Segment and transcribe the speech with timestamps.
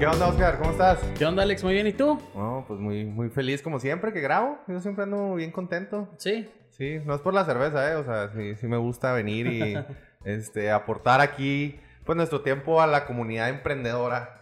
[0.00, 0.56] ¿Qué onda, Oscar?
[0.56, 0.98] ¿Cómo estás?
[1.18, 1.62] ¿Qué onda, Alex?
[1.62, 2.18] Muy bien, ¿y tú?
[2.34, 4.58] No, pues muy, muy feliz como siempre que grabo.
[4.66, 6.08] Yo siempre ando bien contento.
[6.16, 6.48] Sí.
[6.70, 7.96] Sí, no es por la cerveza, ¿eh?
[7.96, 9.76] O sea, sí, sí me gusta venir y
[10.24, 14.40] este, aportar aquí, pues, nuestro tiempo a la comunidad emprendedora.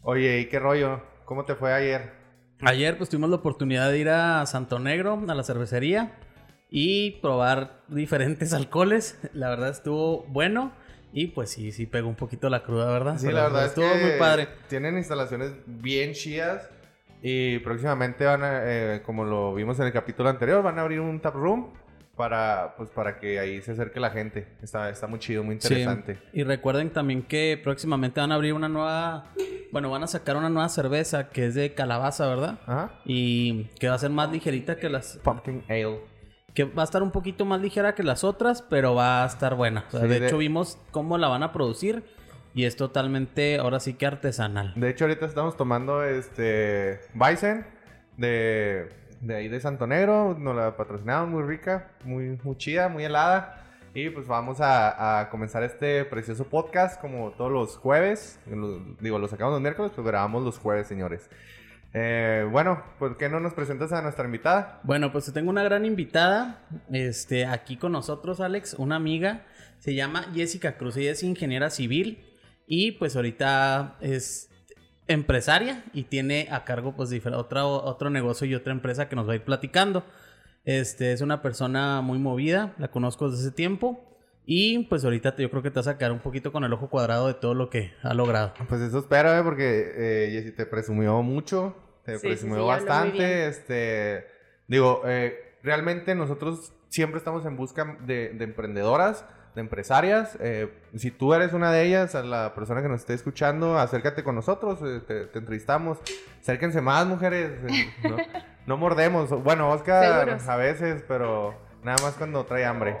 [0.00, 1.02] Oye, ¿y qué rollo?
[1.26, 2.14] ¿Cómo te fue ayer?
[2.62, 6.12] Ayer, pues, tuvimos la oportunidad de ir a Santo Negro, a la cervecería,
[6.70, 9.20] y probar diferentes alcoholes.
[9.34, 10.72] La verdad estuvo bueno.
[11.14, 13.16] Y pues sí, sí pegó un poquito la cruda, ¿verdad?
[13.18, 14.48] Sí, la verdad estuvo muy padre.
[14.68, 16.68] Tienen instalaciones bien chidas.
[17.22, 21.00] Y próximamente van a, eh, como lo vimos en el capítulo anterior, van a abrir
[21.00, 21.72] un tap room
[22.16, 24.48] para, pues, para que ahí se acerque la gente.
[24.60, 26.18] Está, está muy chido, muy interesante.
[26.32, 29.32] Y recuerden también que próximamente van a abrir una nueva,
[29.70, 32.58] bueno, van a sacar una nueva cerveza que es de calabaza, ¿verdad?
[32.66, 33.00] Ajá.
[33.04, 35.18] Y que va a ser más ligerita que las...
[35.22, 36.00] Pumpkin Ale.
[36.54, 39.54] Que va a estar un poquito más ligera que las otras, pero va a estar
[39.56, 39.84] buena.
[39.88, 42.04] O sea, Sí, de, de- hecho, vimos cómo la van a producir
[42.54, 44.72] y es totalmente, ahora sí que artesanal.
[44.76, 47.66] De hecho, ahorita estamos tomando este Bison
[48.16, 48.88] de,
[49.20, 50.36] de ahí de Santo Negro.
[50.38, 53.60] Nos la patrocinaron, muy rica, muy, muy chida, muy helada.
[53.92, 58.38] Y pues vamos a, a comenzar este precioso podcast como todos los jueves.
[59.00, 61.30] Digo, lo sacamos los miércoles, pero grabamos los jueves, señores.
[61.96, 64.80] Eh, bueno, ¿por qué no nos presentas a nuestra invitada?
[64.82, 69.46] Bueno, pues tengo una gran invitada, este, aquí con nosotros, Alex, una amiga,
[69.78, 72.24] se llama Jessica Cruz, ella es ingeniera civil
[72.66, 74.50] y pues ahorita es
[75.06, 79.34] empresaria y tiene a cargo pues otra, otro negocio y otra empresa que nos va
[79.34, 80.04] a ir platicando.
[80.64, 85.50] Este, es una persona muy movida, la conozco desde ese tiempo y pues ahorita yo
[85.50, 87.70] creo que te vas a quedar un poquito con el ojo cuadrado de todo lo
[87.70, 88.54] que ha logrado.
[88.68, 89.42] Pues eso espero, ¿eh?
[89.42, 93.46] porque eh, Jessy te presumió mucho, te Sí, presumió sí, bastante.
[93.48, 94.26] Este,
[94.68, 100.36] digo, eh, realmente nosotros siempre estamos en busca de, de emprendedoras, de empresarias.
[100.40, 104.22] Eh, si tú eres una de ellas, a la persona que nos esté escuchando, acércate
[104.24, 105.98] con nosotros, eh, te, te entrevistamos.
[106.40, 107.52] Acérquense más, mujeres.
[107.68, 108.16] eh, no,
[108.66, 109.30] no mordemos.
[109.42, 110.48] Bueno, Oscar Seguros.
[110.48, 112.96] a veces, pero nada más cuando trae hambre.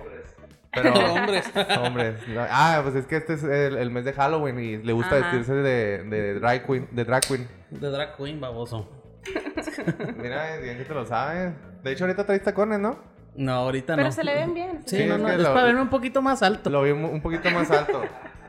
[0.74, 1.44] Pero, Hombres.
[1.78, 2.16] Hombres.
[2.50, 5.26] Ah, pues es que este es el, el mes de Halloween y le gusta Ajá.
[5.26, 6.88] vestirse de, de drag queen.
[6.90, 7.48] De drag queen.
[7.70, 8.90] De drag queen, baboso.
[10.16, 11.52] Mira, bien que te lo sabes.
[11.82, 12.98] De hecho, ahorita traes tacones, ¿no?
[13.36, 14.12] No, ahorita Pero no.
[14.12, 14.80] se le ven bien.
[14.86, 16.70] Sí, Sí, no, es no, que es lo- para verme un poquito más alto.
[16.70, 18.02] Lo vi un poquito más alto.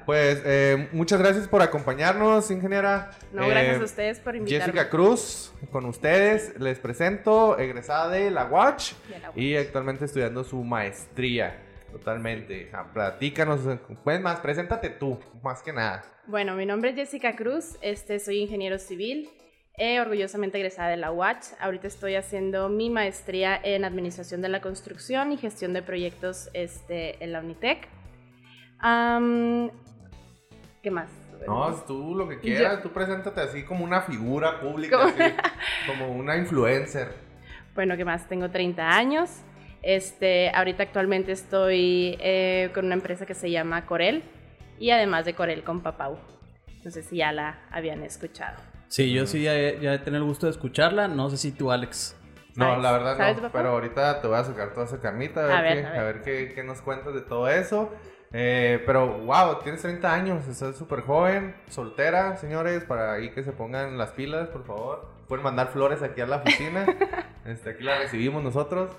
[0.05, 3.09] Pues eh, muchas gracias por acompañarnos, ingeniera.
[3.33, 4.65] No, Eh, gracias a ustedes por invitarme.
[4.65, 10.43] Jessica Cruz, con ustedes, les presento, egresada de la Watch De la y actualmente estudiando
[10.43, 11.59] su maestría.
[11.95, 12.69] Totalmente.
[12.73, 13.61] Ah, Platícanos,
[14.03, 16.03] pues más, preséntate tú, más que nada.
[16.27, 19.29] Bueno, mi nombre es Jessica Cruz, este, soy ingeniero civil,
[19.77, 21.53] eh, orgullosamente egresada de la UACH.
[21.57, 27.23] Ahorita estoy haciendo mi maestría en Administración de la Construcción y Gestión de Proyectos este,
[27.23, 27.87] en la Unitec.
[28.79, 29.71] Am,
[30.83, 31.09] ¿Qué más?
[31.47, 35.33] No, tú lo que quieras, tú preséntate así como una figura pública, así,
[35.87, 37.13] como una influencer.
[37.73, 38.25] Bueno, ¿qué más?
[38.29, 39.43] Tengo 30 años.
[39.85, 44.23] Este, ahorita actualmente estoy eh, con una empresa que se llama Corel
[44.79, 46.17] y además de Corel con Papau.
[46.83, 48.57] No sé si ya la habían escuchado.
[48.87, 51.07] Sí, yo sí ya, ya he tenido el gusto de escucharla.
[51.07, 52.19] No sé si tú, Alex.
[52.55, 53.59] No, la verdad ¿Sabes, no, papá?
[53.59, 55.91] pero ahorita te voy a sacar toda esa carnita, a ver, A ver, qué, a
[55.91, 55.99] ver.
[55.99, 57.93] a ver qué, qué nos cuentas de todo eso.
[58.33, 63.51] Eh, pero, wow, tienes 30 años, estás súper joven, soltera, señores, para ahí que se
[63.51, 65.07] pongan las pilas, por favor.
[65.27, 66.87] Pueden mandar flores aquí a la oficina,
[67.45, 68.89] este, aquí la recibimos nosotros.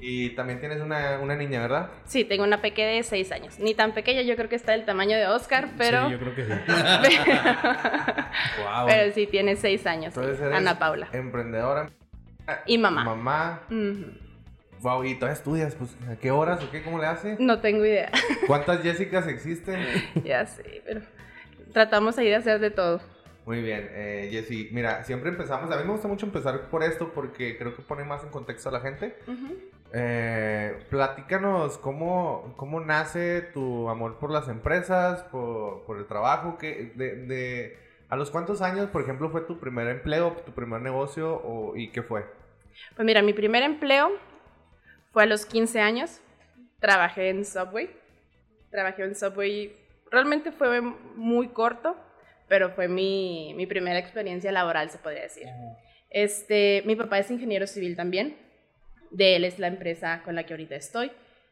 [0.00, 1.90] Y también tienes una, una niña, ¿verdad?
[2.04, 3.58] Sí, tengo una peque de 6 años.
[3.58, 6.34] Ni tan pequeña, yo creo que está del tamaño de Oscar, pero, Sí, yo creo
[6.34, 6.50] que sí.
[8.64, 8.86] wow.
[8.88, 10.14] pero sí tiene 6 años.
[10.14, 11.08] sí, Entonces eres Ana Paula.
[11.12, 11.90] emprendedora.
[12.66, 13.04] Y mamá.
[13.04, 13.62] Mamá.
[14.80, 15.74] Wow, ¿y todavía estudias?
[15.74, 16.82] Pues, ¿a qué horas o qué?
[16.82, 17.38] ¿Cómo le haces?
[17.38, 18.10] No tengo idea.
[18.46, 19.78] ¿Cuántas Jessicas existen?
[20.24, 21.02] ya sé, pero
[21.74, 23.02] tratamos ahí de hacer de todo.
[23.44, 24.68] Muy bien, eh, Jessy.
[24.72, 25.70] Mira, siempre empezamos.
[25.70, 28.68] A mí me gusta mucho empezar por esto porque creo que pone más en contexto
[28.68, 29.16] a la gente.
[29.26, 29.54] Ujú.
[29.92, 36.92] Eh, platícanos cómo, cómo nace tu amor por las empresas, por, por el trabajo, que
[36.94, 37.78] de, de,
[38.08, 41.90] ¿a los cuántos años, por ejemplo, fue tu primer empleo, tu primer negocio o, y
[41.90, 42.24] qué fue?
[42.94, 44.10] Pues mira, mi primer empleo
[45.12, 46.20] fue a los 15 años,
[46.78, 47.90] trabajé en Subway,
[48.70, 49.76] trabajé en Subway,
[50.10, 51.96] realmente fue muy corto,
[52.48, 55.46] pero fue mi, mi primera experiencia laboral, se podría decir.
[56.10, 58.36] Este, mi papá es ingeniero civil también,
[59.10, 61.10] de él es la empresa con la que ahorita estoy.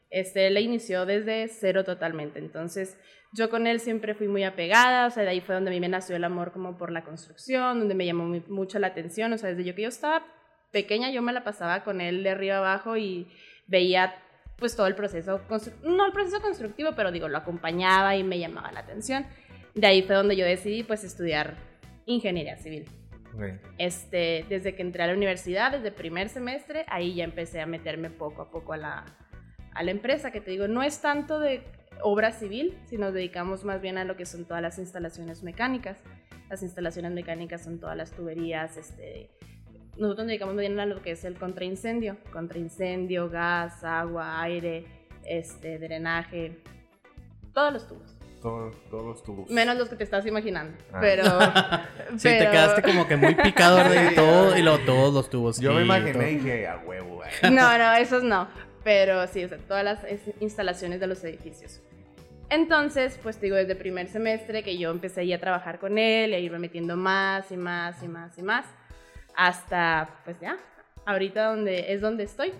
[0.09, 2.97] Este, le inició desde cero totalmente, entonces
[3.31, 5.79] yo con él siempre fui muy apegada, o sea, de ahí fue donde a mí
[5.79, 9.37] me nació el amor como por la construcción, donde me llamó mucho la atención, o
[9.37, 10.25] sea, desde yo que yo estaba
[10.71, 13.27] pequeña yo me la pasaba con él de arriba abajo y
[13.67, 14.15] veía
[14.57, 15.41] pues todo el proceso,
[15.83, 19.25] no el proceso constructivo, pero digo, lo acompañaba y me llamaba la atención.
[19.73, 21.55] De ahí fue donde yo decidí pues estudiar
[22.05, 22.85] ingeniería civil.
[23.77, 28.09] Este, desde que entré a la universidad, desde primer semestre, ahí ya empecé a meterme
[28.09, 29.05] poco a poco a la,
[29.73, 31.63] a la empresa, que te digo, no es tanto de
[32.01, 35.97] obra civil, sino nos dedicamos más bien a lo que son todas las instalaciones mecánicas.
[36.49, 39.29] Las instalaciones mecánicas son todas las tuberías, este,
[39.99, 44.85] nosotros nos dedicamos más bien a lo que es el contraincendio, contraincendio, gas, agua, aire,
[45.25, 46.63] este, drenaje,
[47.53, 48.18] todos los tubos.
[48.41, 49.49] Todos, todos los tubos.
[49.49, 50.77] Menos los que te estás imaginando.
[50.93, 50.99] Ah.
[51.01, 51.23] Pero,
[52.17, 55.59] sí, te quedaste como que muy picado de todo y luego todos los tubos.
[55.59, 58.47] Yo me imaginé y dije, a huevo, No, no, esos no.
[58.83, 59.99] Pero sí, o sea, todas las
[60.39, 61.81] instalaciones de los edificios.
[62.49, 66.33] Entonces, pues digo, desde primer semestre que yo empecé ya a trabajar con él y
[66.33, 68.65] a irme metiendo más y más y más y más.
[69.35, 70.57] Hasta, pues ya,
[71.05, 72.53] ahorita donde es donde estoy.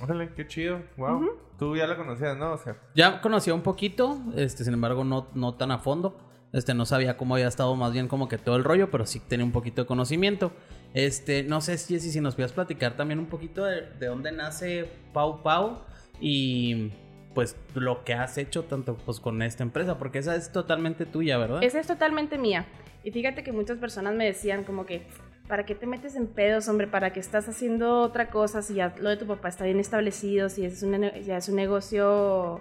[0.00, 0.82] Órale, qué chido.
[0.96, 1.43] Wow.
[1.58, 2.52] Tú ya la conocías, ¿no?
[2.52, 2.76] O sea.
[2.94, 6.18] Ya conocía un poquito, este, sin embargo, no, no tan a fondo.
[6.52, 9.18] Este, no sabía cómo había estado más bien como que todo el rollo, pero sí
[9.20, 10.52] tenía un poquito de conocimiento.
[10.94, 14.88] Este, no sé, si si nos puedes platicar también un poquito de, de dónde nace
[15.12, 15.80] Pau Pau
[16.20, 16.92] y
[17.34, 21.36] pues lo que has hecho tanto pues con esta empresa, porque esa es totalmente tuya,
[21.36, 21.62] ¿verdad?
[21.62, 22.66] Esa es totalmente mía.
[23.02, 25.06] Y fíjate que muchas personas me decían como que,
[25.48, 26.86] ¿para qué te metes en pedos, hombre?
[26.86, 30.48] ¿Para qué estás haciendo otra cosa si ya lo de tu papá está bien establecido,
[30.48, 32.60] si es un, ya es un negocio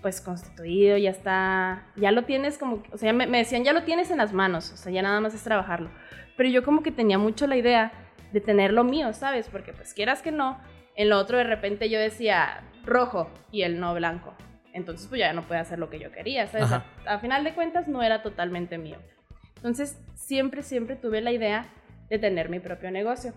[0.00, 3.84] pues constituido, ya está, ya lo tienes como, o sea, me, me, decían, ya lo
[3.84, 5.88] tienes en las manos, o sea, ya nada más es trabajarlo.
[6.36, 7.90] Pero yo como que tenía mucho la idea
[8.30, 9.48] de tener lo mío, ¿sabes?
[9.48, 10.60] Porque pues quieras que no,
[10.94, 14.34] en lo otro de repente yo decía rojo y el no blanco.
[14.74, 16.70] Entonces pues ya no puede hacer lo que yo quería, ¿sabes?
[16.70, 18.98] A, a final de cuentas no era totalmente mío.
[19.56, 21.66] Entonces siempre, siempre tuve la idea
[22.08, 23.32] de tener mi propio negocio.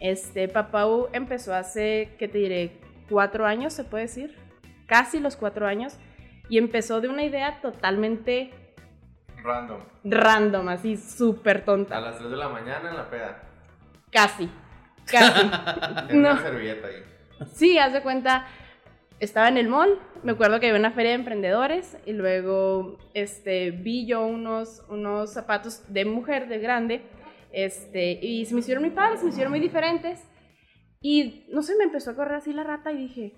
[0.00, 2.80] Este, Papau empezó hace, ¿qué te diré?
[3.08, 4.36] Cuatro años, se puede decir.
[4.86, 5.98] Casi los cuatro años.
[6.48, 8.50] Y empezó de una idea totalmente...
[9.42, 9.80] Random.
[10.04, 11.96] Random, así súper tonta.
[11.96, 13.42] A las 3 de la mañana en la peda.
[14.10, 14.50] Casi.
[15.06, 15.40] Casi.
[16.10, 16.30] en no.
[16.30, 17.04] una servilleta ahí.
[17.54, 18.46] Sí, haz de cuenta,
[19.18, 23.70] estaba en el mall, me acuerdo que había una feria de emprendedores y luego este,
[23.70, 27.02] vi yo unos, unos zapatos de mujer, de grande,
[27.52, 30.24] este, y se me hicieron muy padres, se me hicieron muy diferentes.
[31.00, 33.34] Y no sé, me empezó a correr así la rata y dije,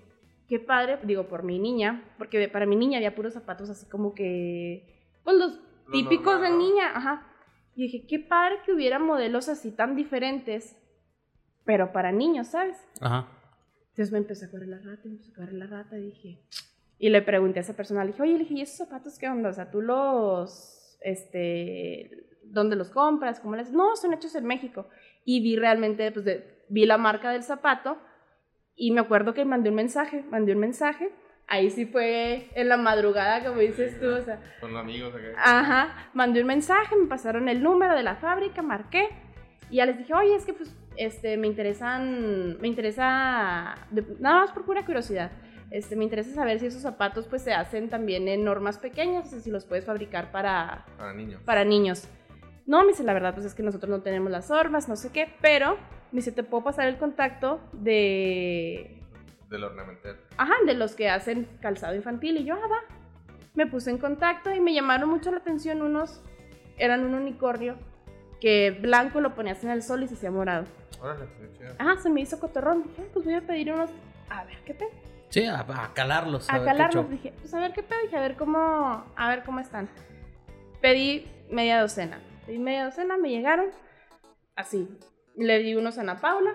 [0.47, 4.13] qué padre, digo, por mi niña, porque para mi niña había puros zapatos así como
[4.13, 5.59] que, pues los
[5.91, 7.27] típicos de niña, ajá.
[7.75, 10.75] Y dije, qué padre que hubiera modelos así tan diferentes,
[11.65, 12.77] pero para niños, ¿sabes?
[12.99, 13.27] Ajá.
[13.89, 16.39] Entonces me empezó a correr la rata, me empezó a correr la rata y dije,
[16.97, 19.27] y le pregunté a esa persona, le dije, oye, le dije, ¿y esos zapatos qué
[19.27, 19.49] onda?
[19.49, 23.39] O sea, tú los, este, ¿dónde los compras?
[23.39, 23.71] ¿Cómo les?
[23.71, 24.87] No, son hechos en México.
[25.25, 26.25] Y vi realmente, pues
[26.69, 27.97] vi la marca del zapato
[28.75, 31.11] y me acuerdo que mandé un mensaje, mandé un mensaje.
[31.47, 34.39] Ahí sí fue en la madrugada, como dices tú, o sea.
[34.61, 35.27] Con amigos acá.
[35.37, 39.09] Ajá, mandé un mensaje, me pasaron el número de la fábrica, marqué
[39.69, 43.75] y ya les dije, oye, es que pues, este, me interesan, me interesa,
[44.19, 45.31] nada más por pura curiosidad,
[45.71, 49.39] este, me interesa saber si esos zapatos pues se hacen también en normas pequeñas, o
[49.39, 51.41] si los puedes fabricar para, para niños.
[51.43, 52.07] Para niños.
[52.65, 55.11] No, me dice, la verdad, pues es que nosotros no tenemos las normas, no sé
[55.11, 55.75] qué, pero
[56.11, 59.01] me dice, te puedo pasar el contacto de...
[59.49, 60.17] Del ornamental.
[60.37, 62.37] Ajá, de los que hacen calzado infantil.
[62.37, 62.97] Y yo, ah, va.
[63.53, 66.23] Me puse en contacto y me llamaron mucho la atención unos,
[66.77, 67.75] eran un unicornio,
[68.39, 70.65] que blanco lo ponías en el sol y se hacía morado.
[71.01, 71.27] Órale,
[71.57, 71.73] chido.
[71.77, 72.83] Ajá, se me hizo cotorrón.
[72.83, 73.91] Dije, pues voy a pedir unos,
[74.29, 74.89] a ver qué pedo.
[75.29, 76.49] Sí, a, calarlos.
[76.49, 79.59] A, calarlos, dije, pues a ver qué pedo, dije, a ver cómo, a ver cómo
[79.59, 79.89] están.
[80.81, 83.67] Pedí media docena y media docena me llegaron
[84.55, 84.87] así.
[85.35, 86.51] Le di unos a Ana Paula,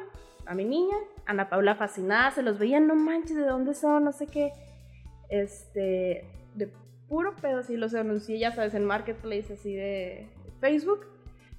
[0.46, 0.96] a mi niña.
[1.26, 4.04] Ana Paula fascinada, se los veía, no manches, ¿de dónde son?
[4.04, 4.52] No sé qué.
[5.28, 6.72] Este, de
[7.08, 10.28] puro pedo, así los anuncié, ya sabes, en Marketplace, así de
[10.60, 11.06] Facebook.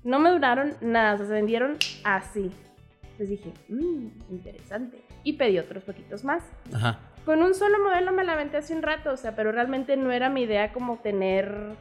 [0.04, 2.52] No me duraron nada, se vendieron así.
[3.04, 5.04] Entonces dije, mmm, interesante.
[5.24, 6.44] Y pedí otros poquitos más.
[6.74, 7.00] Ajá.
[7.26, 10.12] Con un solo modelo me la aventé hace un rato, o sea, pero realmente no
[10.12, 11.76] era mi idea como tener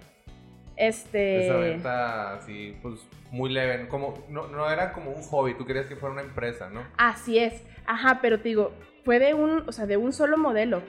[0.79, 1.47] este...
[1.47, 5.87] Esa venta así, pues muy leve, como, no, no era como un hobby, tú querías
[5.87, 6.83] que fuera una empresa, ¿no?
[6.97, 8.73] Así es, ajá, pero te digo,
[9.05, 10.83] fue de un, o sea, de un solo modelo.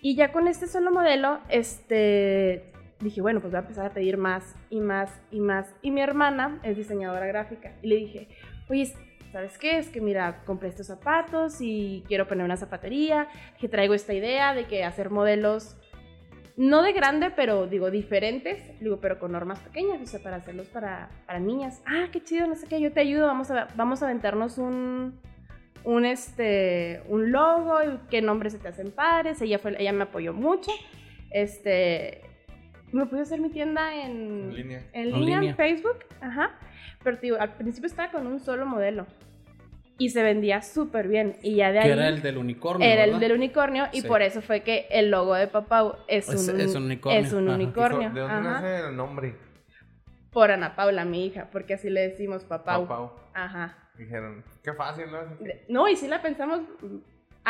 [0.00, 4.16] Y ya con este solo modelo, este, dije, bueno, pues voy a empezar a pedir
[4.16, 5.74] más y más y más.
[5.82, 7.74] Y mi hermana es diseñadora gráfica.
[7.82, 8.28] Y le dije,
[8.68, 8.92] oye,
[9.32, 9.78] ¿sabes qué?
[9.78, 14.54] Es que mira, compré estos zapatos y quiero poner una zapatería, que traigo esta idea
[14.54, 15.76] de que hacer modelos,
[16.58, 20.66] no de grande, pero digo, diferentes, digo, pero con normas pequeñas, o sea, para hacerlos
[20.68, 21.80] para, para niñas.
[21.86, 25.20] Ah, qué chido, no sé qué, yo te ayudo, vamos a, vamos a aventarnos un,
[25.84, 30.02] un, este, un logo, y qué nombres se te hacen padres, ella, fue, ella me
[30.02, 30.72] apoyó mucho,
[31.30, 32.22] este,
[32.90, 34.10] me puse a hacer mi tienda en,
[34.50, 34.78] En línea.
[34.92, 35.50] en, En línea, línea.
[35.50, 36.58] en Facebook, ajá,
[37.04, 39.06] pero te digo, al principio estaba con un solo modelo
[39.98, 42.86] y se vendía súper bien y ya de ahí Que era el del unicornio.
[42.88, 44.06] era el del unicornio y Sí.
[44.08, 47.32] por eso fue que el logo de Papau es, Es- un, es un unicornio, es
[47.32, 47.56] un ajá.
[47.56, 49.34] unicornio, ¿De dónde nace el nombre?
[50.30, 52.86] por Ana Paula, mi hija, porque así le decimos Papau.
[52.86, 53.12] Pau.
[53.34, 53.76] Ajá.
[53.96, 55.18] Dijeron, qué fácil, ¿no?
[55.68, 56.60] No, y sí la pensamos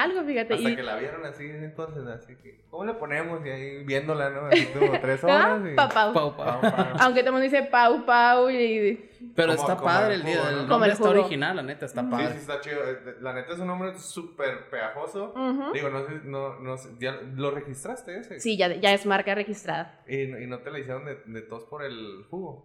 [0.02, 0.54] algo, fíjate.
[0.54, 3.44] Hasta y- que la vieron así, entonces, así que, ¿cómo le ponemos?
[3.44, 4.46] Y ahí viéndola, ¿no?
[4.46, 5.26] Así como tres Ah,
[5.56, 5.74] horas y...
[5.74, 6.12] Papau.
[6.12, 6.60] Pau, pau.
[6.60, 6.86] Pau, pau.
[7.00, 9.04] Aunque todo el mundo dice Pau, Pau y...
[9.34, 10.36] Pero Como- está como padre el el día.
[10.36, 10.66] jugo, El ¿no?
[10.66, 11.20] nombre el está jugo.
[11.20, 12.28] original, la neta, está Sí, padre.
[12.32, 12.76] sí, está chido.
[12.88, 15.34] Eh, La neta es un nombre súper pegajoso.
[15.74, 18.38] Digo, no sé, no, no sé, ¿ya lo registraste ese?
[18.40, 20.00] Sí, ya, ya es marca registrada.
[20.06, 22.64] Y, y no te la hicieron de, de tos por el jugo.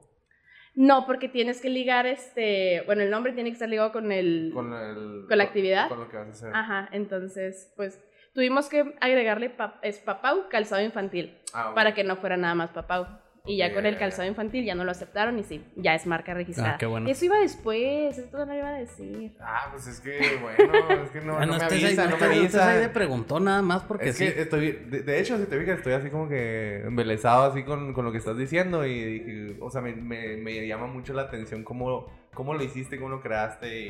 [0.76, 2.82] No, porque tienes que ligar este...
[2.88, 4.52] Bueno, el nombre tiene que estar ligado con el...
[4.54, 5.88] Con, el, ¿Con la actividad?
[5.90, 6.52] Con lo que vas a hacer.
[6.56, 8.02] Ajá, entonces, pues
[8.34, 11.76] tuvimos que agregarle pa- es Papau calzado infantil Ah, bueno.
[11.76, 13.06] para que no fuera nada más Papau.
[13.46, 16.06] Y ya Ok, con el calzado infantil ya no lo aceptaron y sí, ya es
[16.08, 16.76] marca registrada.
[16.76, 17.10] Ah, qué bueno.
[17.10, 19.34] Eso iba después, eso no lo iba a decir.
[19.42, 22.18] Ah, pues es que, bueno, es que no, Ah, no me estés ahí- avisa, no
[22.18, 22.94] me de avisa.
[22.94, 24.32] preguntó nada más porque Es sí.
[24.32, 27.92] que estoy, de, de hecho, si te fijas, estoy así como que embelesado así con,
[27.92, 31.24] con lo que estás diciendo y, dije, o sea, me, me, me llama mucho la
[31.24, 33.88] atención cómo, cómo lo hiciste, cómo lo creaste y,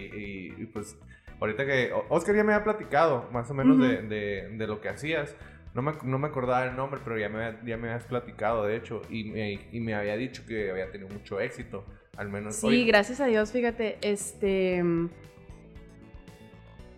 [0.57, 0.97] y- y, pues
[1.39, 4.07] ahorita que Oscar ya me había platicado más o menos de, Ujú.
[4.07, 5.35] de, de lo que hacías.
[5.73, 8.75] No me, no me acordaba el nombre, pero ya me, ya me habías platicado, de
[8.75, 11.83] hecho, y me, y me había dicho que había tenido mucho éxito,
[12.15, 12.55] al menos.
[12.55, 14.83] Sí, gracias a Dios, fíjate, este...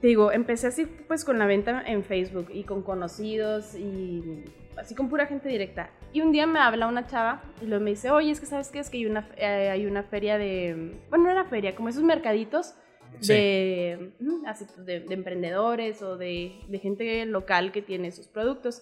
[0.02, 4.44] te digo, empecé así pues con la venta en Facebook y con conocidos y
[4.78, 5.90] así con pura gente directa.
[6.12, 8.70] Y un día me habla una chava y luego me dice, oye, es que sabes
[8.70, 10.98] qué, es que hay una, eh, hay una feria de...
[11.10, 12.76] Bueno, no era feria, como esos mercaditos
[13.22, 14.14] De,
[14.46, 18.82] así, pues, de, de emprendedores o de, de gente local que tiene sus productos.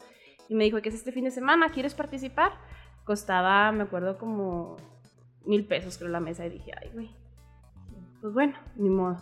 [0.49, 2.51] Y me dijo que es este fin de semana, ¿quieres participar?
[3.05, 4.77] Costaba, me acuerdo, como
[5.45, 7.09] mil pesos creo la mesa y dije, ay, güey,
[8.21, 9.17] pues bueno, ni modo.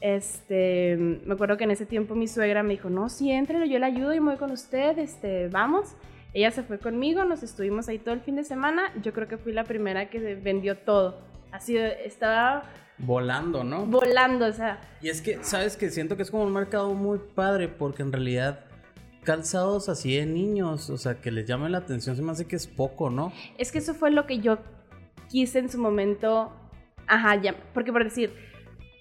[0.00, 3.78] Este, me acuerdo que en ese tiempo mi suegra me dijo, no, sí, entrelo, yo
[3.78, 5.94] le ayudo y me voy con usted, este, vamos.
[6.32, 8.92] Ella se fue conmigo, nos estuvimos ahí todo el fin de semana.
[9.02, 11.20] Yo creo que fui la primera que vendió todo.
[11.50, 12.70] Así, estaba
[13.02, 13.86] Volando, ¿no?
[13.86, 17.18] volando, o sea, Y es que, ¿sabes que Siento que es como un mercado muy
[17.34, 18.60] padre porque en realidad
[19.24, 22.56] calzados así de niños, o sea, que les llame la atención, se me hace que
[22.56, 23.32] es poco, ¿no?
[23.58, 24.58] Es que eso fue lo que yo
[25.28, 26.52] quise en su momento.
[27.06, 27.54] Ajá, ya.
[27.74, 28.34] Porque por decir,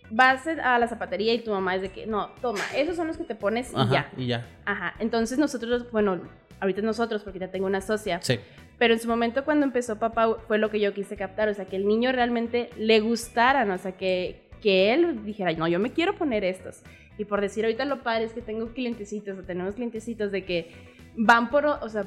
[0.09, 3.17] vas a la zapatería y tu mamá es de que, no, toma, esos son los
[3.17, 4.11] que te pones y Ajá, ya.
[4.17, 4.47] y ya.
[4.65, 4.93] Ajá.
[4.99, 6.21] Entonces nosotros, bueno,
[6.59, 8.19] ahorita nosotros, porque ya tengo una socia.
[8.21, 8.39] Sí.
[8.79, 11.49] Pero en su momento cuando empezó papá fue lo que yo quise captar.
[11.49, 13.69] O sea, que el niño realmente le gustaran.
[13.69, 16.81] O sea, que, que él dijera, no, yo me quiero poner estos.
[17.19, 20.71] Y por decir ahorita lo padre es que tengo clientecitos, o tenemos clientecitos de que
[21.17, 22.05] van por, o sea,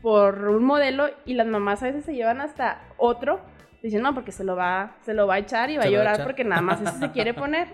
[0.00, 3.40] por un modelo y las mamás a veces se llevan hasta otro.
[3.82, 5.90] Dicen, no, porque se lo va, se lo va a echar y va Se a
[5.90, 7.66] lo va a llorar porque nada más ese se quiere poner.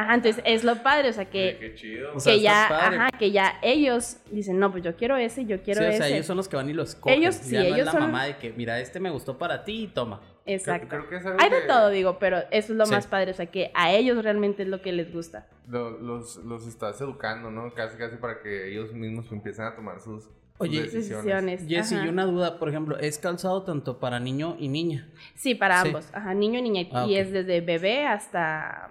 [0.00, 2.14] Ajá, entonces es lo padre, o sea, que, qué chido.
[2.14, 2.96] O sea, que ya, padre.
[2.98, 5.98] ajá, que ya ellos dicen, no, pues yo quiero ese, yo quiero sí, o ese.
[5.98, 7.18] sea, ellos son los que van y los cogen.
[7.18, 9.38] Ellos sí, ya no ellos es la son- mamá de que, mira, este me gustó
[9.38, 10.20] para ti y toma.
[10.46, 10.86] Exacto.
[10.88, 12.92] Creo, creo que es algo Hay de que todo, digo, pero eso es lo Sí.
[12.92, 15.48] más padre, o sea, que a ellos realmente es lo que les gusta.
[15.66, 17.74] lo- los, los estás educando, ¿no?
[17.74, 21.64] Casi, casi para que ellos mismos empiecen a tomar sus, Oye, decisiones.
[21.68, 25.08] Jessy, y una duda, por ejemplo, ¿es calzado tanto para niño y niña?
[25.34, 25.88] Sí, para Sí.
[25.88, 28.88] ambos, ajá, niño y niña, y Ah, es desde bebé hasta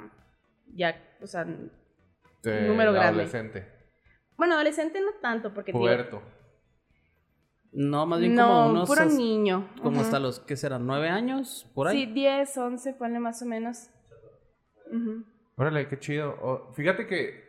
[0.78, 3.10] ya, o sea, De Número grande.
[3.24, 3.68] Adolescente.
[4.38, 6.22] bueno, adolescente no tanto, porque Puberto.
[7.74, 8.90] No, más bien no, como unos...
[8.90, 9.70] puro as- niño.
[9.82, 10.06] Como ajá.
[10.06, 10.88] hasta los, ¿qué serán?
[10.88, 11.70] ¿Nueve años?
[11.76, 12.06] Por ahí.
[12.06, 13.90] Sí, 10, 11, ponle más o menos.
[15.58, 16.72] Órale, qué chido.
[16.76, 17.44] Fíjate que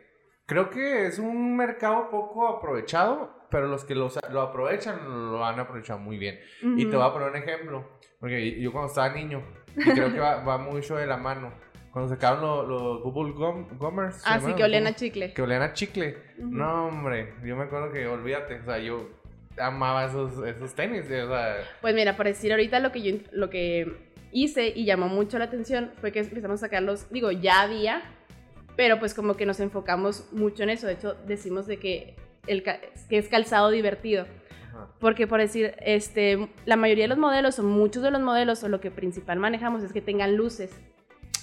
[0.45, 4.09] creo que es un mercado poco aprovechado, pero los que lo
[4.41, 6.39] aprovechan lo han aprovechado muy bien.
[6.61, 7.87] Y te voy a poner un ejemplo,
[8.19, 9.41] porque yo cuando estaba niño,
[9.75, 11.53] y creo que va, va mucho de la mano,
[11.91, 14.17] Cuando sacaron los, los Bubble Gum, Gummers.
[14.17, 15.33] ¿se Ah, sí, que olían a chicle.
[15.33, 16.17] Que olían a chicle.
[16.37, 16.47] Ujú.
[16.47, 17.33] No, hombre.
[17.43, 19.09] Yo me acuerdo que, olvídate, o sea, yo
[19.57, 21.05] amaba esos, esos tenis.
[21.05, 25.07] O sea, Pues mira, por decir ahorita lo que yo lo que hice y llamó
[25.07, 28.03] mucho la atención fue que empezamos a sacarlos, digo, ya había,
[28.75, 30.87] pero pues como que nos enfocamos mucho en eso.
[30.87, 32.15] De hecho, decimos de que,
[32.47, 34.25] el, que es calzado divertido.
[34.99, 38.69] Porque por decir, este, la mayoría de los modelos o muchos de los modelos o
[38.69, 40.71] lo que principal manejamos es que tengan luces.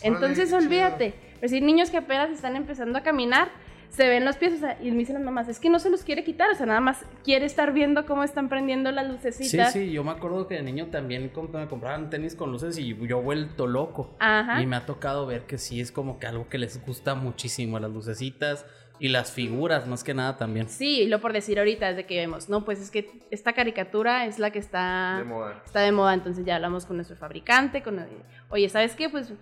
[0.03, 1.15] Entonces olvídate.
[1.37, 3.49] Es decir, niños que apenas están empezando a caminar,
[3.91, 5.91] se ven los pies, o sea, y me dicen las mamás, es que no se
[5.91, 9.13] los quiere quitar, o sea, nada más quiere estar viendo cómo están prendiendo las Sí,
[9.13, 9.73] lucecitas.
[9.73, 12.97] sí, yo me acuerdo que de niño también comp- me compraban tenis con luces y
[13.07, 14.15] yo vuelto loco.
[14.19, 14.61] Ajá.
[14.61, 17.79] Y me ha tocado ver que sí es como que algo que les gusta muchísimo,
[17.79, 18.67] las lucecitas
[18.99, 20.69] y las figuras, más que nada también.
[20.69, 23.53] Sí, y lo por decir ahorita es de que vemos, no, pues es que esta
[23.53, 25.63] caricatura es la que está De moda.
[25.65, 28.05] está de moda, entonces ya hablamos con nuestro fabricante, con
[28.51, 29.09] oye, ¿sabes qué?
[29.11, 29.39] Pues pues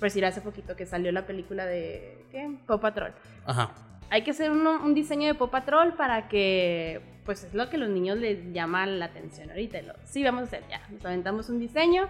[0.00, 2.50] decir hace poquito que salió la película de ¿qué?
[2.66, 3.12] Paw Patrol.
[3.46, 3.72] Ajá.
[4.10, 7.78] Hay que hacer uno- un diseño de Paw Patrol para que pues es lo que
[7.78, 9.80] los niños les llama la atención ahorita.
[9.82, 10.82] lo- sí, vamos a hacer ya.
[10.90, 12.08] Nos aventamos un diseño.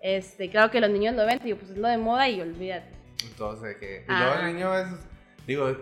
[0.00, 2.88] Este, claro que los niños lo ven, digo, pues es lo de moda y olvídate.
[3.26, 4.00] Entonces, que.
[4.00, 4.20] Y Ah.
[4.36, 4.86] luego el niño es.
[5.46, 5.76] Digo,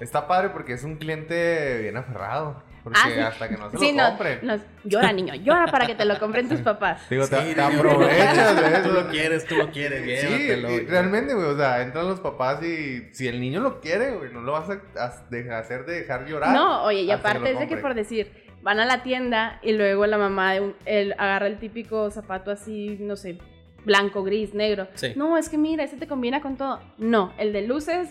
[0.00, 2.60] está padre porque es un cliente bien aferrado.
[2.84, 3.18] Porque Ah, sí.
[3.20, 4.38] hasta que no se Sí, lo no, compre.
[4.42, 7.00] los- llora niño, llora para que te lo compren tus papás.
[7.08, 9.08] Digo, te, Sí, te niño, aprovechas de Tú lo eso.
[9.10, 10.70] quieres, tú lo quieres, Sí, llévatelo.
[10.70, 14.30] y realmente, güey, o sea, entran los papás y si el niño lo quiere, güey,
[14.32, 15.04] no lo vas a,
[15.58, 16.52] hacer de dejar llorar.
[16.54, 18.30] No, oye, y aparte es de que por decir,
[18.62, 22.50] van a la tienda y luego la mamá de un- él agarra el típico zapato
[22.50, 23.38] así, no sé,
[23.86, 24.88] blanco, gris, negro.
[24.94, 25.14] Sí.
[25.16, 26.80] No, es que mira, ese te combina con todo.
[26.98, 28.10] No, el de luces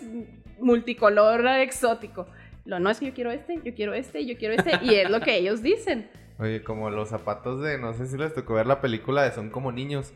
[0.60, 2.28] multicolor exótico.
[2.66, 5.10] Lo no es que yo quiero este, yo quiero este, yo quiero este, y es
[5.10, 6.10] lo que ellos dicen.
[6.40, 9.50] Oye, como los zapatos de, no sé si les tocó ver la película de Son
[9.50, 10.14] como niños.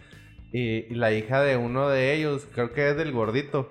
[0.51, 3.70] Y, y la hija de uno de ellos, creo que es del gordito.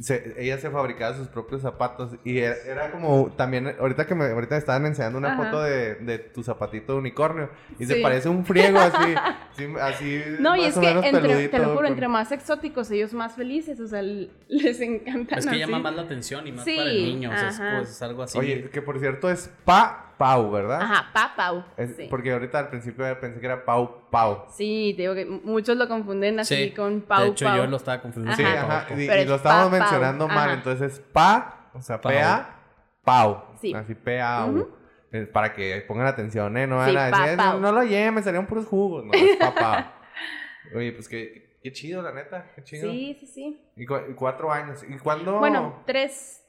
[0.00, 2.10] Se- ella se fabricaba sus propios zapatos.
[2.24, 5.44] Y era, era como también, ahorita que me, ahorita me estaban enseñando una Ajá.
[5.44, 7.50] foto de, de tu zapatito de unicornio.
[7.78, 8.02] Y se Sí.
[8.02, 9.14] parece un friego así.
[9.56, 12.32] sí, así No, y es o que, menos entre, te lo juro, con- entre más
[12.32, 14.02] exóticos, ellos más felices, o sea,
[14.48, 15.58] les encantan Es que así.
[15.60, 17.30] llama más la atención y más Sí, para el niño.
[17.30, 18.38] O sea, es, pues, es algo así.
[18.38, 20.80] Oye, que por cierto es Pa Pau, ¿verdad?
[20.82, 21.64] Ajá, papau.
[21.76, 22.06] Es- sí.
[22.10, 24.44] Porque ahorita al principio pensé que era Pau Pau.
[24.50, 27.56] Sí, te digo que muchos lo confunden así Sí, con pau de hecho, pau.
[27.56, 28.36] yo lo estaba confundiendo.
[28.36, 28.62] Sí, Ajá.
[28.62, 28.86] con ajá.
[28.88, 28.98] Pau.
[28.98, 29.70] Y, lo estábamos Pa, Pau.
[29.80, 30.38] mencionando mal.
[30.50, 30.52] Ajá.
[30.54, 32.12] Entonces es Pa, o sea, Pau.
[32.12, 32.56] P-A,
[33.04, 33.44] Pau.
[33.60, 33.74] Sí.
[33.74, 34.68] Así P-A-U.
[35.12, 36.66] Eh, Para que pongan atención, ¿eh?
[36.66, 37.60] No Sí, van a Pa, decir, Pau.
[37.60, 39.04] no, no lo lleven, me salieron puros jugos.
[39.04, 39.84] No, es Pa, Pau.
[40.76, 42.50] Oye, pues qué, qué chido, la neta.
[42.56, 42.90] Qué chido.
[42.90, 43.60] Sí, sí, sí.
[43.76, 44.82] Y, cu- y cuatro años.
[44.88, 45.38] ¿Y cuándo?
[45.38, 46.42] Bueno, tres,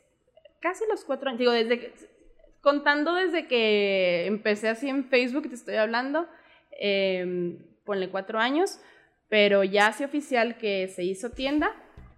[0.62, 1.40] casi los cuatro años.
[1.40, 1.94] Digo, desde que,
[2.66, 6.26] contando desde que empecé así en Facebook, te estoy hablando,
[6.82, 8.80] eh, ponle cuatro años,
[9.30, 11.72] pero ya así oficial que se hizo tienda,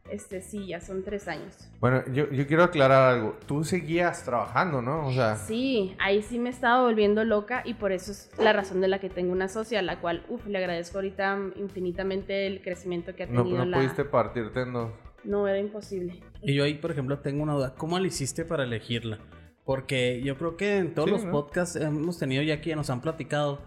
[0.09, 1.69] este sí, ya son tres años.
[1.81, 3.37] Bueno, yo, yo quiero aclarar algo.
[3.45, 5.07] Tú seguías trabajando, ¿no?
[5.07, 8.79] O sea, Sí, ahí sí me estaba volviendo loca y por eso es la razón
[8.79, 12.61] de la que tengo una socia, a la cual, uff, le agradezco ahorita infinitamente el
[12.61, 13.77] crecimiento que ha no, tenido no la...
[13.79, 14.91] pudiste partirte en dos.
[15.25, 16.21] No, era imposible.
[16.41, 17.75] Y yo ahí, por ejemplo, tengo una duda.
[17.75, 19.19] ¿Cómo le hiciste para elegirla?
[19.67, 21.31] Porque yo creo que en todos Sí, los ¿no?
[21.31, 23.59] podcasts hemos tenido ya que nos han platicado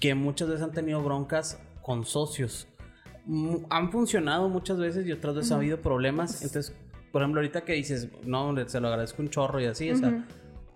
[0.00, 2.66] que muchas veces han tenido broncas con socios.
[3.26, 5.60] Mm, Han funcionado muchas veces y otras veces ha Ujú.
[5.60, 6.42] habido problemas.
[6.42, 6.74] Entonces,
[7.12, 10.26] por ejemplo, ahorita que dices, no, se lo agradezco un chorro y así, o sea.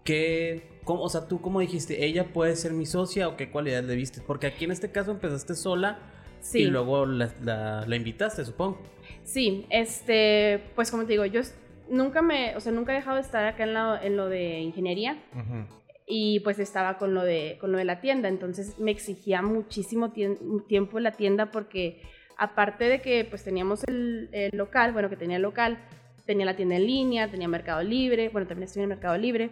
[0.04, 3.86] ¿qué, cómo, o sea, tú cómo dijiste, ella puede ser mi socia o qué cualidades
[3.86, 4.20] le viste?
[4.24, 5.98] Porque aquí en este caso empezaste sola
[6.40, 6.60] Sí.
[6.60, 8.78] y luego la, la- la invitaste, supongo.
[9.24, 11.40] Sí, este, pues como te digo, yo
[11.88, 14.60] nunca me, o sea, nunca he dejado de estar acá en, la- en lo de
[14.60, 15.16] ingeniería.
[15.34, 15.66] Ujú.
[16.08, 20.12] y pues estaba con lo de, con lo de la tienda, entonces me exigía muchísimo
[20.12, 22.00] tien- tiempo la tienda porque
[22.38, 25.78] aparte de que pues teníamos el, el local, bueno, que tenía el local,
[26.24, 29.50] tenía la tienda en línea, tenía Mercado Libre, bueno, también estoy en Mercado Libre,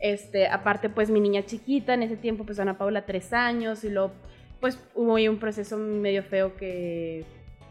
[0.00, 3.90] este, aparte pues mi niña chiquita, en ese tiempo pues Ana Paula tres años y
[3.90, 4.12] luego
[4.60, 7.24] pues hubo ahí un proceso medio feo que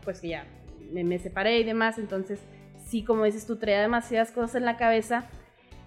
[0.03, 0.45] pues que ya
[0.91, 2.41] me, me separé y demás, entonces
[2.87, 5.25] sí, como dices tú, traía demasiadas cosas en la cabeza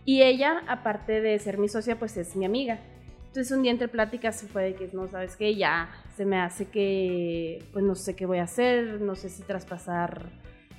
[0.05, 2.81] y ella, aparte de ser mi socia, pues es mi amiga.
[3.27, 6.39] Entonces un día entre pláticas se fue de que no sabes qué, ya se me
[6.41, 10.31] hace que pues no sé qué voy a hacer, no sé si traspasar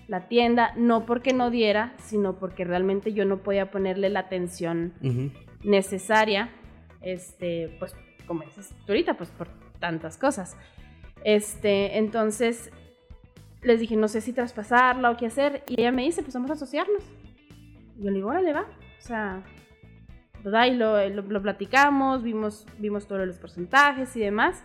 [0.08, 4.94] la tienda, no porque no diera, sino porque realmente yo no podía ponerle la atención
[5.64, 6.50] necesaria,
[7.02, 7.96] este, pues
[8.28, 9.48] como dices tú ahorita, pues por
[9.80, 10.58] tantas cosas.
[11.24, 12.72] Este, entonces
[13.64, 16.50] les dije, no sé si traspasarla o qué hacer, y ella me dice, pues vamos
[16.52, 17.04] a asociarnos.
[17.98, 18.62] Y yo le digo, órale, va.
[18.98, 19.44] O sea,
[20.44, 20.66] ¿verdad?
[20.66, 24.64] Y lo, lo, lo platicamos, vimos, vimos todos los porcentajes y demás.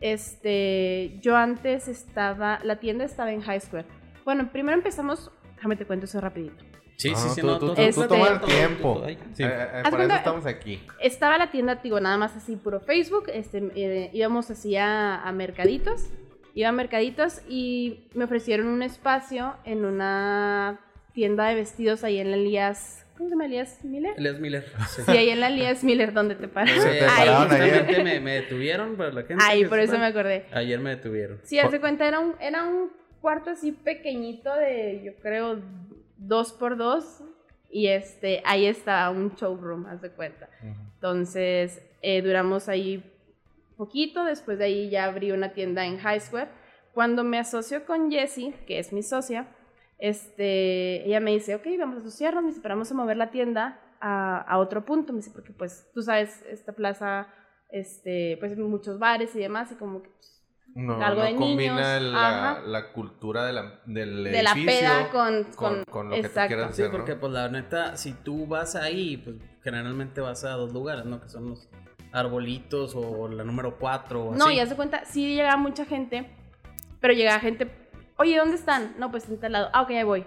[0.00, 3.86] Este, yo antes estaba, la tienda estaba en High Square.
[4.24, 6.62] Bueno, primero empezamos Déjame te cuento eso rapidito.
[6.96, 9.02] Sí, Ah, sí, sí, tú- no, tú- tú- tú- tú- tú toma el tiempo.
[9.32, 9.42] sí.
[9.42, 10.82] Eh, eh, por eso estamos aquí.
[11.00, 13.24] Estaba la tienda, digo, nada más así, puro Facebook.
[13.32, 16.10] Este, eh, íbamos así a, a mercaditos.
[16.56, 20.80] Iba a mercaditos y me ofrecieron un espacio en una
[21.12, 23.04] tienda de vestidos ahí en la Elías.
[23.14, 24.14] ¿Cómo se llama Elías Miller?
[24.16, 24.64] Elias Miller.
[24.88, 25.02] Sí.
[25.04, 26.70] Sí, ahí en la Elías Miller, donde te paras.
[26.72, 29.44] Sí, Te ahí, me, me detuvieron, pero la gente.
[29.46, 30.46] ahí, por eso me acordé.
[30.50, 31.40] Ayer me detuvieron.
[31.44, 32.90] Sí, haz de cuenta, era un, era un
[33.20, 35.60] cuarto así pequeñito de, yo creo,
[36.16, 37.22] dos por dos.
[37.68, 40.48] Y este, ahí está un showroom, haz de cuenta.
[40.94, 43.04] Entonces, eh, duramos ahí
[43.76, 46.50] poquito, después de ahí ya abrí una tienda en High Square.
[46.92, 49.48] Cuando me asocio con Jessie, que es mi socia,
[49.98, 53.30] este, ella me dice, ok, vamos a asociarnos, me dice, pero vamos a mover la
[53.30, 57.28] tienda a, a otro punto, me dice, porque pues tú sabes, esta plaza,
[57.70, 60.42] este, pues muchos bares y demás, y como que pues,
[60.74, 64.80] No, Algo no de combina niños, la, la cultura de la, del de la edificio
[64.80, 66.48] peda con, con, con, con lo que tú exacto.
[66.48, 66.98] quieras Sí, hacer, ¿no?
[66.98, 71.20] porque pues la neta, si tú vas ahí, pues generalmente vas a dos lugares, ¿no?
[71.20, 71.68] Que son los
[72.16, 74.38] arbolitos o la número 4 o así.
[74.38, 76.30] No, y haz de cuenta, sí llegaba mucha gente,
[77.00, 77.70] pero llegaba gente,
[78.16, 78.94] oye, ¿dónde están?
[78.98, 79.70] No, pues en tal lado.
[79.72, 80.24] Ah, ok, ahí voy.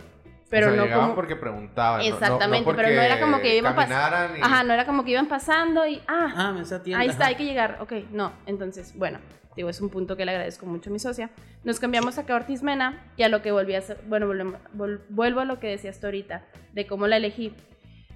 [0.50, 1.16] Pero o sea, no llegaban como...
[1.16, 2.00] porque preguntaban.
[2.02, 4.42] no- no- Exactamente, no, pero no era como que iban pas- caminaran y...
[4.42, 7.02] Ajá, no era como que iban pasando y, ah, Ah, esa tienda.
[7.04, 7.30] ahí está, ajá.
[7.30, 7.78] hay que llegar.
[7.82, 9.20] Ok, no, entonces, bueno,
[9.56, 11.30] digo, es un punto que le agradezco mucho a mi socia.
[11.64, 14.60] Nos cambiamos acá a Ortiz Mena y a lo que volví a hacer, bueno, volvemos-
[14.76, 17.54] vol- vuelvo a lo que decías tú ahorita, de cómo la elegí.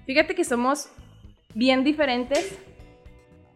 [0.06, 0.88] Fíjate que somos
[1.54, 2.58] bien diferentes,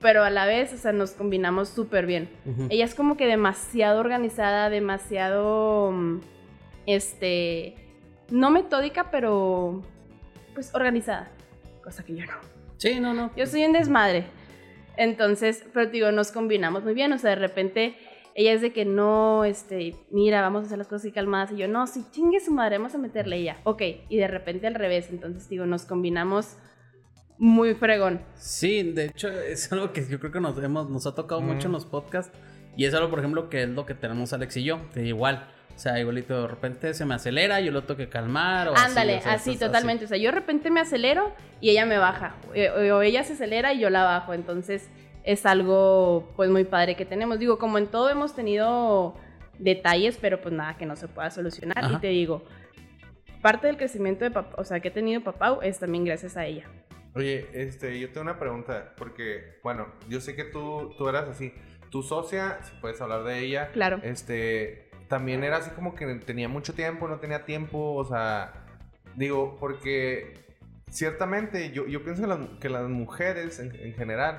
[0.01, 2.29] pero a la vez, o sea, nos combinamos súper bien.
[2.69, 6.21] Ella es como que demasiado organizada, demasiado, mm,
[6.87, 7.75] este,
[8.31, 9.83] no metódica, pero
[10.55, 11.31] pues organizada,
[11.83, 12.33] cosa que yo no.
[12.77, 13.31] Sí, no, no.
[13.37, 14.27] Yo soy un desmadre.
[14.97, 17.97] Entonces, pero digo, nos combinamos muy bien, o sea, de repente
[18.35, 21.57] ella es de que no, este, mira, vamos a hacer las cosas así calmadas, y
[21.57, 24.75] yo, no, sí, chingue su madre, vamos a meterle ella, ok, y de repente al
[24.75, 26.57] revés, entonces digo, nos combinamos
[27.39, 28.21] muy fregón.
[28.35, 31.67] Sí, de hecho, es algo que yo creo que nos, hemos, nos ha tocado mucho
[31.67, 32.37] en los podcasts.
[32.77, 34.81] Y es algo, por ejemplo, que es lo que tenemos Alex y yo.
[34.93, 35.49] Que igual.
[35.75, 38.69] O sea, igualito de repente se me acelera, yo lo tengo que calmar.
[38.69, 40.05] O Ándale, así, o sea, así, estás totalmente.
[40.05, 42.35] O sea, yo de repente me acelero y ella me baja.
[42.49, 44.35] O, o ella se acelera y yo la bajo.
[44.35, 44.89] Entonces
[45.25, 47.39] es algo pues muy padre que tenemos.
[47.39, 49.15] Digo, como en todo hemos tenido
[49.59, 51.85] detalles, pero pues nada que no se pueda solucionar.
[51.85, 51.95] Ajá.
[51.95, 52.43] Y te digo,
[53.43, 56.47] parte del crecimiento de papá, o sea, que he tenido papá es también gracias a
[56.47, 56.65] ella.
[57.15, 61.53] Oye, este, yo tengo una pregunta, porque, bueno, yo sé que tú, tú eras así.
[61.91, 63.99] Tu socia, si puedes hablar de ella, Claro.
[64.03, 68.53] este, también era así como que tenía mucho tiempo, no tenía tiempo, o sea,
[69.17, 70.35] digo, porque
[70.91, 74.39] ciertamente yo, yo pienso que las, que las mujeres en, en general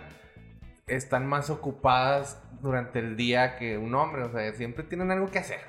[0.88, 5.39] están más ocupadas durante el día que un hombre, o sea, siempre tienen algo que
[5.39, 5.60] hacer.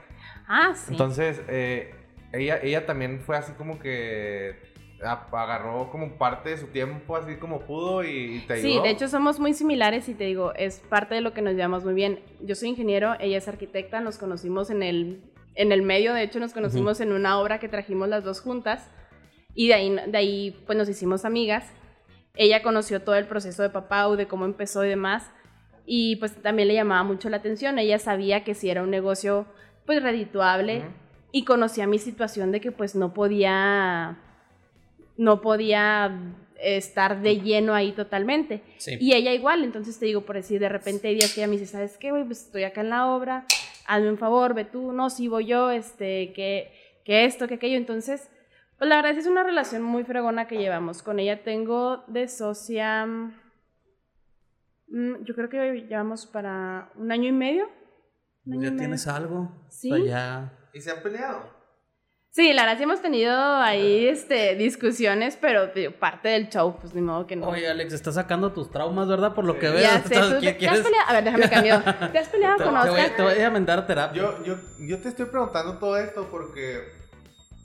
[0.47, 0.93] Ah, sí.
[0.93, 1.95] Entonces, eh,
[2.33, 4.57] ella, ella también fue así como que
[5.03, 8.69] agarró como parte de su tiempo así como pudo y, te ayudó.
[8.69, 11.55] Sí, de hecho somos muy similares y te digo, es parte de lo que nos
[11.55, 12.21] llevamos muy bien.
[12.41, 15.23] Yo soy ingeniero, ella es arquitecta, nos conocimos en el,
[15.55, 18.91] en el medio, de hecho nos conocimos en una obra que trajimos las dos juntas
[19.55, 21.71] y de ahí, de ahí pues nos hicimos amigas.
[22.37, 25.31] Ella conoció todo el proceso de Papau, de cómo empezó y demás
[25.93, 27.79] y pues también le llamaba mucho la atención.
[27.79, 29.47] Ella sabía que si era un negocio
[29.87, 30.87] pues redituable Ujú.
[31.33, 34.19] y conocía mi situación de que pues no podía
[35.21, 38.63] no podía estar de lleno ahí totalmente.
[38.79, 38.97] Sí.
[38.99, 41.59] Y ella igual, entonces te digo, por decir, de repente hay días que ella me
[41.59, 42.25] dice, ¿sabes qué, güey?
[42.25, 43.45] Pues estoy acá en la obra,
[43.87, 46.73] hazme un favor, ve tú, no, sí voy yo, este, que,
[47.05, 47.77] que esto, que aquello.
[47.77, 48.31] Entonces,
[48.79, 51.03] pues la verdad es que es una relación muy fregona que llevamos.
[51.03, 53.05] Con ella tengo de socia,
[54.89, 57.67] mm, yo creo que llevamos para un año y medio.
[58.47, 58.77] Año ¿Ya medio.
[58.77, 59.67] tienes algo?
[59.69, 59.93] Sí.
[59.93, 60.69] O sea, ya...
[60.73, 61.60] ¿Y se han peleado?
[62.33, 67.01] Sí, la verdad sí hemos tenido ahí este, discusiones, pero parte del show, pues ni
[67.01, 67.49] modo que no.
[67.49, 69.35] Oye, Alex, estás sacando tus traumas, ¿verdad?
[69.35, 69.81] Por lo que veo.
[69.81, 71.09] ya sé, ¿tú ¿qué te, has peleado?
[71.09, 71.83] A ver, déjame cambio.
[72.13, 73.17] ¿Te has peleado Te, con te voy, Oscar?
[73.17, 74.23] te voy a mandar a terapia.
[74.23, 76.85] Yo, yo, yo te estoy preguntando todo esto porque,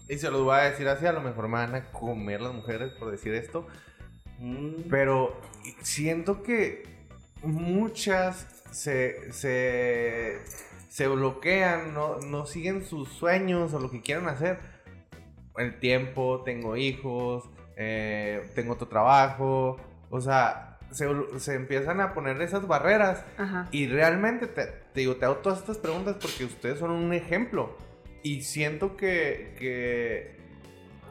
[0.10, 2.54] y se los voy a decir así, a lo mejor me van a comer las
[2.54, 3.67] mujeres por decir esto,
[4.39, 4.89] Mm.
[4.89, 5.39] pero
[5.82, 6.84] siento que
[7.41, 10.41] muchas se, se,
[10.95, 14.60] se bloquean, no, no siguen sus sueños o lo que quieran hacer.
[15.58, 19.75] El tiempo, tengo hijos, eh, tengo otro trabajo,
[20.10, 21.05] o sea, se,
[21.39, 23.67] se empiezan a poner esas barreras Ajá.
[23.71, 27.77] y realmente te, te digo, te hago todas estas preguntas porque ustedes son un ejemplo.
[28.23, 30.38] Y siento que, que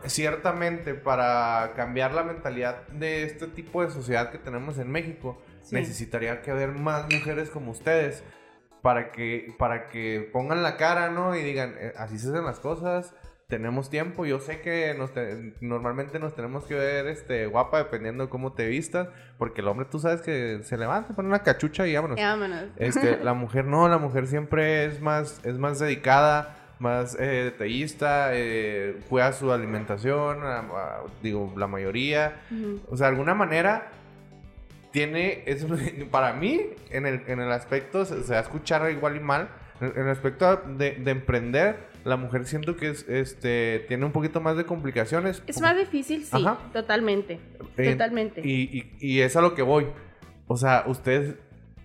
[0.08, 5.74] ciertamente para cambiar la mentalidad de este tipo de sociedad que tenemos en México, Sí.
[5.76, 8.22] necesitaría que haber más mujeres como ustedes
[8.84, 11.34] para que, para que pongan la cara, ¿no?
[11.34, 13.14] Y digan, "Eh, así se hacen las cosas,
[13.48, 14.26] tenemos tiempo.
[14.26, 18.52] Yo sé que nos te- normalmente nos tenemos que ver este, guapa dependiendo de cómo
[18.52, 19.08] te vistas.
[19.38, 22.18] Porque el hombre, tú sabes que se levanta, pone una cachucha y vámonos.
[22.20, 22.64] Vámonos.
[22.76, 28.30] Este, la mujer no, la mujer siempre es más, es más dedicada, más eh, detallista,
[28.32, 32.42] eh, cuida su alimentación, a- a- digo, la mayoría.
[32.90, 33.88] O sea, de alguna manera
[34.94, 35.66] tiene, es,
[36.12, 39.48] para mí, en el, en el aspecto, se, va a escuchar igual y mal,
[39.80, 44.40] en el aspecto de, de emprender, la mujer siento que es, este, tiene un poquito
[44.40, 45.42] más de complicaciones.
[45.48, 46.58] Es más difícil, sí, Ajá.
[46.72, 47.40] totalmente.
[47.76, 48.40] Eh, totalmente.
[48.44, 49.88] Y, y, y es a lo que voy.
[50.46, 51.40] O sea, usted,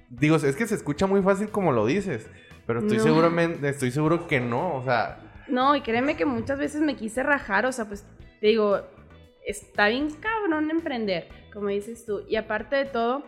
[0.10, 2.30] digo, es que se escucha muy fácil como lo dices,
[2.67, 3.04] pero estoy, No.
[3.04, 5.17] seguramente, estoy seguro que no, o sea,
[5.48, 8.06] No, y créeme que muchas veces me quise rajar, o sea, pues
[8.39, 8.82] te digo,
[9.48, 12.22] está bien cabrón emprender, como dices tú.
[12.28, 13.24] Y aparte de todo,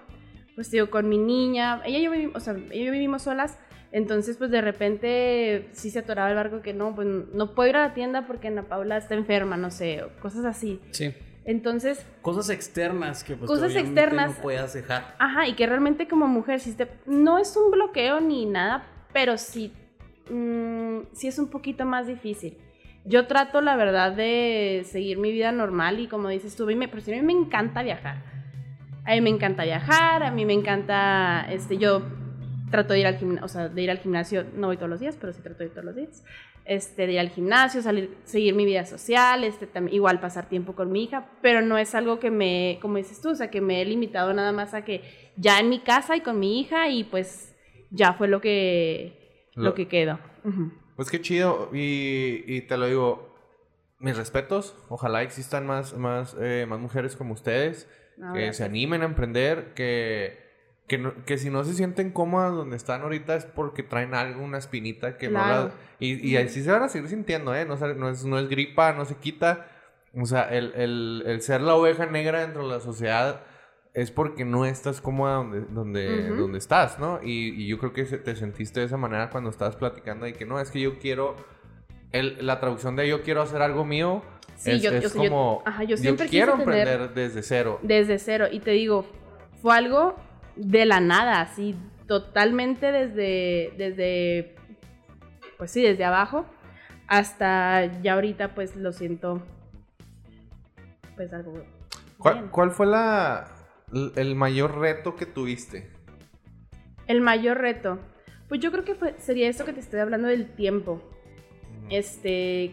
[0.56, 3.24] pues digo, con mi niña, ella y yo vivimos, o sea, ella y yo vivimos
[3.24, 3.58] solas,
[3.92, 7.76] entonces pues de repente sí se atoraba el barco que no, pues no puedo ir
[7.76, 10.80] a la tienda porque Ana Paula está enferma, no sé, o cosas así.
[10.92, 11.14] Sí.
[11.44, 14.36] Entonces, Cosas externas que pues Cosas externas.
[14.38, 15.16] no puedas dejar.
[15.18, 19.38] Ajá, y que realmente como mujer, si te, no es un bloqueo ni nada, pero
[19.38, 19.74] sí,
[20.30, 22.58] mm, sí es un poquito más difícil.
[23.06, 26.76] Yo trato, la verdad, de seguir mi vida normal y como dices tú, a mí
[26.76, 28.18] me, pero sí, a mí me encanta viajar.
[29.06, 32.04] A mí me encanta viajar, a mí me encanta, este, yo
[32.70, 35.00] trato de ir al gimnasio, o sea, de ir al gimnasio, no voy todos los
[35.00, 36.24] días, pero sí trato de ir todos los días.
[36.64, 40.74] Este, de ir al gimnasio, salir, seguir mi vida social, este, tam- igual pasar tiempo
[40.76, 43.62] con mi hija, pero no es algo que me, como dices tú, o sea, que
[43.62, 45.02] me he limitado nada más a que
[45.36, 47.56] ya en mi casa y con mi hija y pues
[47.90, 50.20] ya fue lo que, lo, Lo- que quedó.
[50.96, 51.70] Pues qué chido.
[51.74, 53.36] Y, y te lo digo,
[54.00, 58.58] mis respetos, ojalá existan más, más, eh, más mujeres como ustedes, No, que gracias.
[58.58, 60.40] se animen a emprender, que,
[60.88, 64.42] que, no- que si no se sienten cómodas donde están ahorita es porque traen algo,
[64.44, 65.72] una espinita que no la...
[66.00, 67.66] Y, y así se van a seguir sintiendo, ¿eh?
[67.66, 69.68] No, no, es, no es gripa, no se quita.
[70.20, 73.44] O sea, el, el, el ser la oveja negra dentro de la sociedad
[73.94, 77.20] es porque no estás cómoda donde, donde, donde estás, ¿no?
[77.24, 80.46] Y, y yo creo que te sentiste de esa manera cuando estabas platicando de que
[80.46, 81.36] no, es que yo quiero...
[82.12, 84.22] El, la traducción de yo quiero hacer algo mío
[84.58, 85.64] Sí, es, yo- es yo- yo- como...
[85.66, 87.80] ajá, yo siempre quiero emprender desde cero.
[87.82, 88.46] desde cero.
[88.52, 89.06] Y te digo,
[89.62, 90.16] fue algo
[90.56, 91.76] de la nada, así,
[92.08, 94.56] totalmente desde, desde,
[95.58, 96.46] pues sí, desde abajo,
[97.08, 99.42] hasta ya ahorita, pues lo siento,
[101.16, 101.54] pues algo.
[102.18, 103.48] ¿Cuál, cuál fue la,
[104.16, 105.90] el mayor reto que tuviste?
[107.08, 108.00] El mayor reto,
[108.48, 111.02] pues yo creo que fue- sería eso que te estoy hablando del tiempo.
[111.90, 112.72] este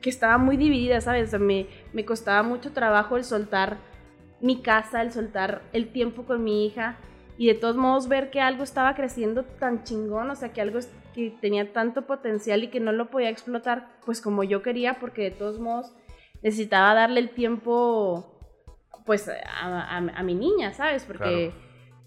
[0.00, 1.28] que estaba muy dividida, ¿sabes?
[1.28, 3.78] O sea, me, me costaba mucho trabajo el soltar
[4.40, 6.98] mi casa, el soltar el tiempo con mi hija
[7.38, 10.78] y de todos modos ver que algo estaba creciendo tan chingón, o sea, que algo
[11.14, 15.22] que tenía tanto potencial y que no lo podía explotar pues como yo quería porque
[15.22, 15.92] de todos modos
[16.42, 18.33] necesitaba darle el tiempo
[19.04, 19.34] pues a,
[19.96, 21.04] a- a mi niña, ¿sabes?
[21.04, 21.52] Porque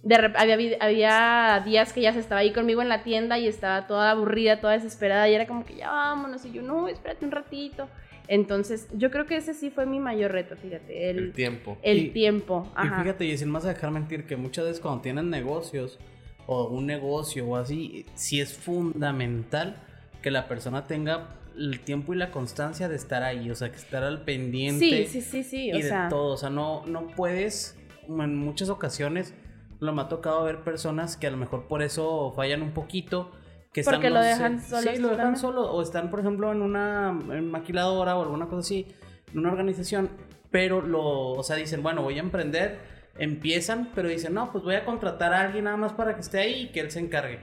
[0.04, 3.48] de rep- había, había días que ella se estaba ahí conmigo en la tienda y
[3.48, 7.26] estaba toda aburrida, toda desesperada y era como que ya vámonos y yo no, espérate
[7.26, 7.88] un ratito.
[8.30, 11.78] Entonces, yo creo que ese sí fue mi mayor reto, fíjate, el, El tiempo.
[11.82, 12.68] el Y- tiempo.
[12.76, 13.02] Y Ajá.
[13.02, 15.98] fíjate, y sin más a dejar mentir, que muchas veces cuando tienen negocios
[16.46, 19.78] o un negocio o así, sí es fundamental
[20.22, 23.78] que la persona tenga el tiempo y la constancia de estar ahí, o sea, que
[23.78, 27.08] estar al pendiente Sí, sí, sí, sí, o y de todo, o sea, no, no
[27.08, 29.34] puedes, en muchas ocasiones,
[29.80, 33.32] lo me ha tocado ver personas que a lo mejor por eso fallan un poquito,
[33.74, 36.62] que están, Porque lo dejan solo Sí, lo dejan solo, o están, por ejemplo, en
[36.62, 38.88] una en maquiladora o alguna cosa así,
[39.32, 40.10] en una organización,
[40.52, 42.80] pero lo, o sea, dicen, bueno, voy a emprender,
[43.18, 46.40] empiezan, pero dicen, no, pues voy a contratar a alguien nada más para que esté
[46.40, 47.40] ahí y que él se encargue.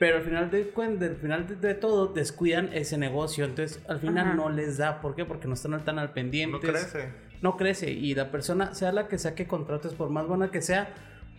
[0.00, 0.64] Pero al final de,
[0.98, 4.34] del final de, de todo descuidan ese negocio, entonces al final Ajá.
[4.34, 5.26] no les da, ¿por qué?
[5.26, 7.12] Porque no están tan al pendiente No crece.
[7.42, 10.62] no crece y la persona, sea la que sea que contrates, por más buena que
[10.62, 10.88] sea,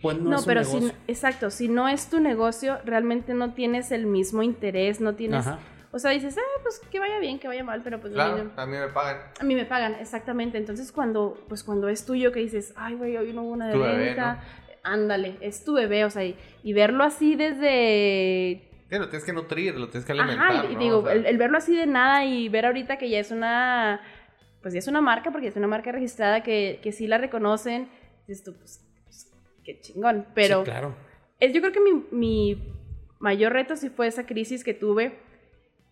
[0.00, 0.96] pues no, no, es un pero si, negocio.
[1.08, 5.58] exacto, si no es tu negocio, realmente no tienes el mismo interés, no tienes, Ajá.
[5.90, 8.66] o sea, dices, ah, pues que vaya bien, que vaya mal, pero pues Claro, a
[8.66, 9.16] mí me pagan.
[9.40, 10.56] A mí me pagan, exactamente.
[10.58, 13.76] Entonces, cuando, pues cuando es tuyo que dices, ay, güey, hoy no hubo una de
[13.76, 14.40] venta,
[14.84, 18.68] ándale, es tu bebé, o sea, y, y verlo así desde...
[18.90, 20.50] Sí, lo tienes que nutrir, lo tienes que alimentar.
[20.50, 20.78] Ajá, y ¿no?
[20.80, 23.30] digo, O sea, el, el verlo así de nada y ver ahorita que ya es
[23.30, 24.00] una,
[24.60, 27.88] pues ya es una marca, porque es una marca registrada que, que sí la reconocen,
[28.26, 29.32] dices tú, pues, pues,
[29.64, 30.26] qué chingón.
[30.34, 30.94] Pero Sí, claro.
[31.40, 32.62] es, yo creo que mi, mi
[33.18, 35.18] mayor reto sí fue esa crisis que tuve,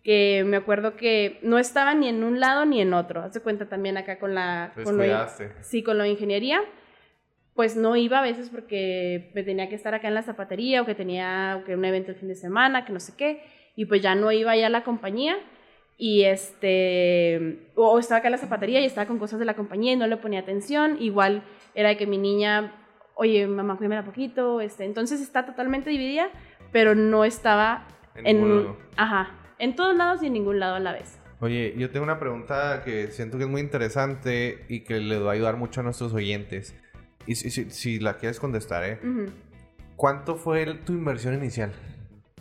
[0.03, 3.21] que me acuerdo que no estaba ni en un lado ni en otro.
[3.23, 4.73] Haz de cuenta también acá con la...
[4.83, 5.03] Con lo,
[5.61, 6.61] sí, con de ingeniería,
[7.55, 10.85] pues no iba a veces porque me tenía que estar acá en la zapatería o
[10.85, 13.43] que tenía que un evento el fin de semana, que no sé qué,
[13.75, 15.35] y pues ya no iba ya a la compañía.
[15.97, 19.93] y este, o estaba acá en la zapatería y estaba con cosas de la compañía
[19.93, 21.43] y no le ponía atención, igual
[21.75, 22.73] era que mi niña,
[23.15, 26.29] oye, mamá, cuídame poquito, este, entonces está totalmente dividida,
[26.71, 27.85] pero no estaba
[28.15, 31.19] En en, ajá, en todos lados y en ningún lado a la vez.
[31.39, 35.31] Oye, yo tengo una pregunta que siento que es muy interesante y que le va
[35.31, 36.75] a ayudar mucho a nuestros oyentes.
[37.27, 38.99] Y si, si- si la quieres contestar, ¿eh?
[39.95, 41.71] ¿Cuánto fue el- tu inversión inicial?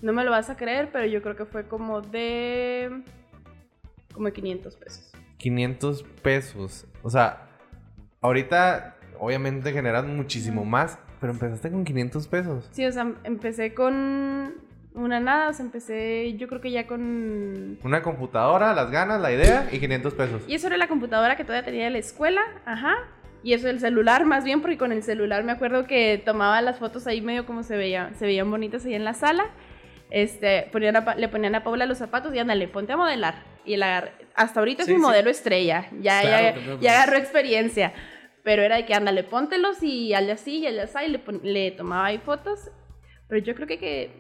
[0.03, 3.03] No me lo vas a creer, pero yo creo que fue como de,
[4.14, 5.12] como de 500 pesos.
[5.37, 6.87] 500 pesos.
[7.03, 7.49] O sea,
[8.21, 12.69] ahorita obviamente generas muchísimo más, pero empezaste con 500 pesos.
[12.73, 14.55] Sí, o sea, empecé con
[14.95, 17.79] una nada, o sea, empecé yo creo que ya con...
[17.85, 20.43] Una computadora, las ganas, la idea y 500 pesos.
[20.49, 22.95] Y eso era la computadora que todavía tenía de la escuela, ajá.
[23.42, 26.79] Y eso el celular más bien, porque con el celular me acuerdo que tomaba las
[26.79, 29.46] fotos ahí medio como se veían, se veían bonitas ahí en la sala.
[30.11, 33.44] Este, ponían a Pa- le ponían a Paula los zapatos y ándale, ponte a modelar.
[33.64, 35.07] Y la hasta ahorita Sí, es mi sí.
[35.07, 37.92] modelo estrella, ya, Claro, ya, ya agarró experiencia.
[38.42, 41.40] Pero era de que ándale, póntelos y hazle así y hazle así, y le, pon-
[41.42, 42.70] le tomaba ahí fotos.
[43.29, 44.11] Pero yo creo que, que,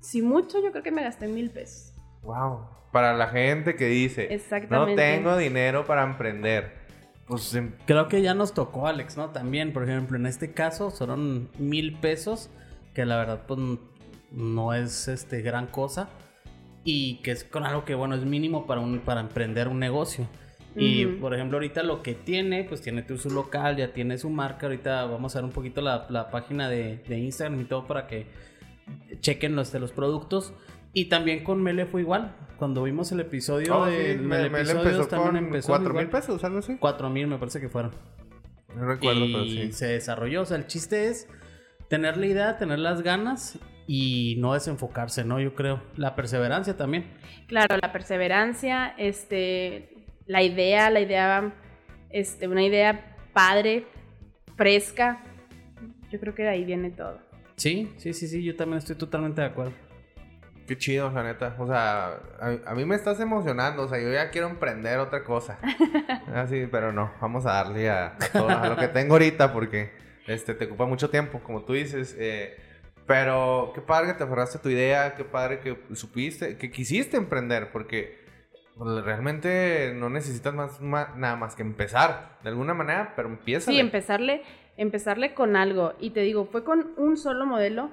[0.00, 1.94] si mucho, yo creo que me gasté mil pesos.
[2.22, 2.66] Wow.
[2.90, 6.79] Para la gente que dice, no tengo dinero para emprender.
[7.30, 9.30] Pues em- Creo que ya nos tocó, Alex, ¿no?
[9.30, 12.50] También, por ejemplo, en este caso fueron mil pesos,
[12.92, 13.60] que la verdad, pues
[14.32, 16.08] no es este gran cosa.
[16.82, 20.26] Y que es con algo que, bueno, es mínimo para, un, para emprender un negocio.
[20.76, 24.28] Y, por ejemplo, ahorita lo que tiene, pues tiene tu- su local, ya tiene su
[24.30, 24.66] marca.
[24.66, 28.06] Ahorita vamos a ver un poquito la, la página de, de Instagram y todo para
[28.06, 28.26] que
[29.20, 30.52] chequen los de los productos.
[30.92, 32.34] Y también con Mele fue igual.
[32.56, 35.44] Cuando vimos el episodio Oh, de sí, me, el me le episodio empezó también con
[35.44, 36.76] empezó 4 mil pesos, algo así.
[36.78, 37.92] Cuatro mil me parece que fueron.
[38.74, 39.72] No recuerdo, y pero sí.
[39.72, 40.42] se desarrolló.
[40.42, 41.28] O sea, el chiste es
[41.88, 45.40] tener la idea, tener las ganas y no desenfocarse, ¿no?
[45.40, 45.82] Yo creo.
[45.96, 47.10] La perseverancia también.
[47.46, 51.54] Claro, la perseverancia, este, la idea, la idea,
[52.10, 53.86] este, una idea padre,
[54.56, 55.22] fresca.
[56.12, 57.18] Yo creo que de ahí viene todo.
[57.56, 58.42] Sí, sí, sí, sí.
[58.44, 59.72] Yo también estoy totalmente de acuerdo.
[60.70, 61.56] Qué chido, la neta.
[61.58, 63.82] O sea, a, a mí me estás emocionando.
[63.82, 65.58] O sea, yo ya quiero emprender otra cosa.
[66.32, 67.12] Así, pero no.
[67.20, 69.90] Vamos a darle a, todo a lo que tengo ahorita porque
[70.28, 72.14] este, te ocupa mucho tiempo, como tú dices.
[72.16, 72.56] eh,
[73.04, 75.16] pero qué padre que te aferraste a tu idea.
[75.16, 78.20] Qué padre que supiste, que quisiste emprender porque
[78.76, 83.72] pues, realmente no necesitas más, ma- nada más que empezar de alguna manera, pero empieza.
[83.72, 84.42] Sí, empezarle,
[84.76, 85.94] empezarle con algo.
[85.98, 87.90] Y te digo, fue con un solo modelo.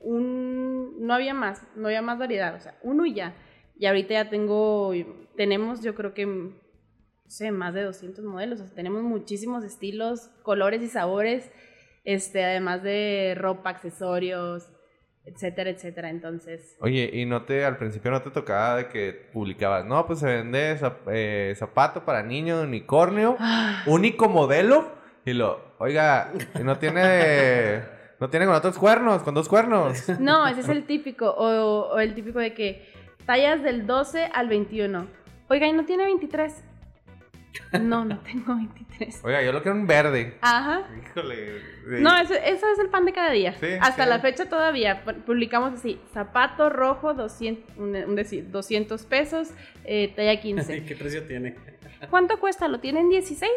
[0.00, 2.54] Un, no había más, no había más variedad.
[2.54, 3.34] O sea, uno y ya.
[3.78, 4.92] Y ahorita ya tengo,
[5.36, 6.52] tenemos yo creo que, no
[7.26, 8.60] sé, más de 200 modelos.
[8.60, 11.50] O sea, tenemos muchísimos estilos, colores y sabores.
[12.04, 14.72] Este, además de ropa, accesorios,
[15.24, 16.08] etcétera, etcétera.
[16.10, 20.18] Entonces, Oye, y no te, al principio no te tocaba de que publicabas, no, pues
[20.20, 23.36] se vende zap- eh, zapato para niño de unicornio,
[23.86, 24.88] único modelo,
[25.26, 26.32] y lo, oiga,
[26.64, 27.82] no tiene,
[28.20, 30.08] no tiene con otros cuernos, con dos cuernos.
[30.20, 31.30] No, ese es el típico.
[31.30, 32.88] O, o el típico de que
[33.26, 35.06] tallas del 12 al 21.
[35.48, 36.64] Oiga, ¿y no tiene 23?
[37.80, 39.20] No, no tengo 23.
[39.24, 40.38] Oiga, yo lo quiero en verde.
[40.40, 40.82] Ajá.
[41.02, 41.58] Híjole.
[41.60, 41.96] sí.
[42.00, 43.54] No, eso, eso es el pan de cada día.
[43.58, 44.08] Sí, Hasta sí.
[44.08, 49.48] la fecha todavía pu- publicamos así, zapato rojo, 200, un, un decir, 200 pesos,
[49.84, 50.84] eh, talla 15.
[50.86, 51.56] ¿Qué precio tiene?
[52.08, 52.68] ¿Cuánto cuesta?
[52.68, 53.50] ¿Lo tienen 16?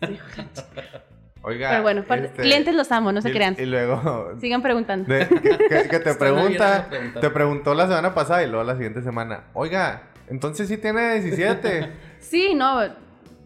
[1.44, 1.70] Oiga.
[1.70, 3.56] Pero bueno, este, clientes los amo, no se y- crean.
[3.58, 5.12] Y luego, Sigan preguntando.
[5.12, 6.88] de- que, que- que te pregunta,
[7.20, 11.88] te preguntó la semana pasada y luego la siguiente semana, oiga, entonces sí tiene 17.
[12.20, 12.78] Sí, no,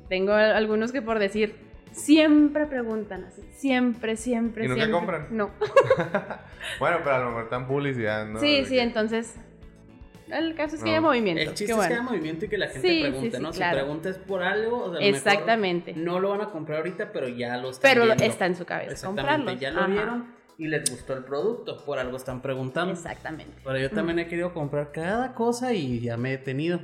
[0.08, 1.56] tengo algunos que por decir,
[1.92, 4.98] siempre preguntan así, siempre, siempre, ¿Y nunca siempre.
[4.98, 5.26] compran?
[5.30, 5.50] No.
[6.78, 8.38] bueno, pero a lo mejor están publicidad, ¿no?
[8.38, 9.34] sí, sí, que- entonces,
[10.30, 10.92] el caso es que No.
[10.96, 11.42] haya movimiento.
[11.42, 11.94] El chiste qué es que bueno.
[11.94, 13.50] haya movimiento y que la gente Sí, pregunte, sí, sí, ¿no?
[13.52, 13.76] claro.
[13.78, 15.92] Si preguntas por algo, o sea, Exactamente.
[15.94, 18.24] no lo van a comprar ahorita, pero ya lo están Pero viendo.
[18.24, 19.60] está en su cabeza Exactamente, comprarlo.
[19.60, 19.88] ya lo Ajá.
[19.88, 20.26] vieron
[20.58, 22.92] y les gustó el producto, por algo están preguntando.
[22.92, 23.52] Exactamente.
[23.64, 26.80] Pero yo también he querido comprar cada cosa y ya me he detenido.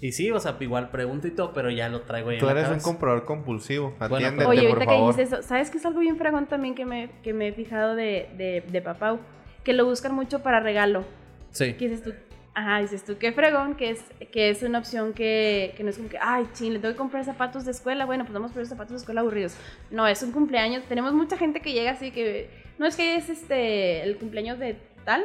[0.00, 2.68] Y sí, o sea, igual pregunto y todo, pero ya lo traigo ahí Tú eres
[2.68, 3.94] un comprador compulsivo.
[3.98, 5.16] Bueno, Atiéndete, Oye, por ahorita que favor.
[5.16, 7.94] dices eso, ¿sabes qué es algo bien fregón también que me, que me he fijado
[7.94, 9.18] de, de, de Papau?
[9.62, 11.04] Que lo buscan mucho para regalo.
[11.52, 11.74] Sí.
[11.78, 12.12] ¿Qué dices tú?
[12.56, 15.96] Ajá, dices tú, qué fregón, que es, que es una opción que, que no es
[15.96, 18.62] como que, ay, ching, le tengo que comprar zapatos de escuela, bueno, pues vamos por
[18.62, 19.56] esos zapatos de escuela aburridos.
[19.90, 22.48] No, es un cumpleaños, tenemos mucha gente que llega así que,
[22.78, 25.24] no es que es este, el cumpleaños de tal,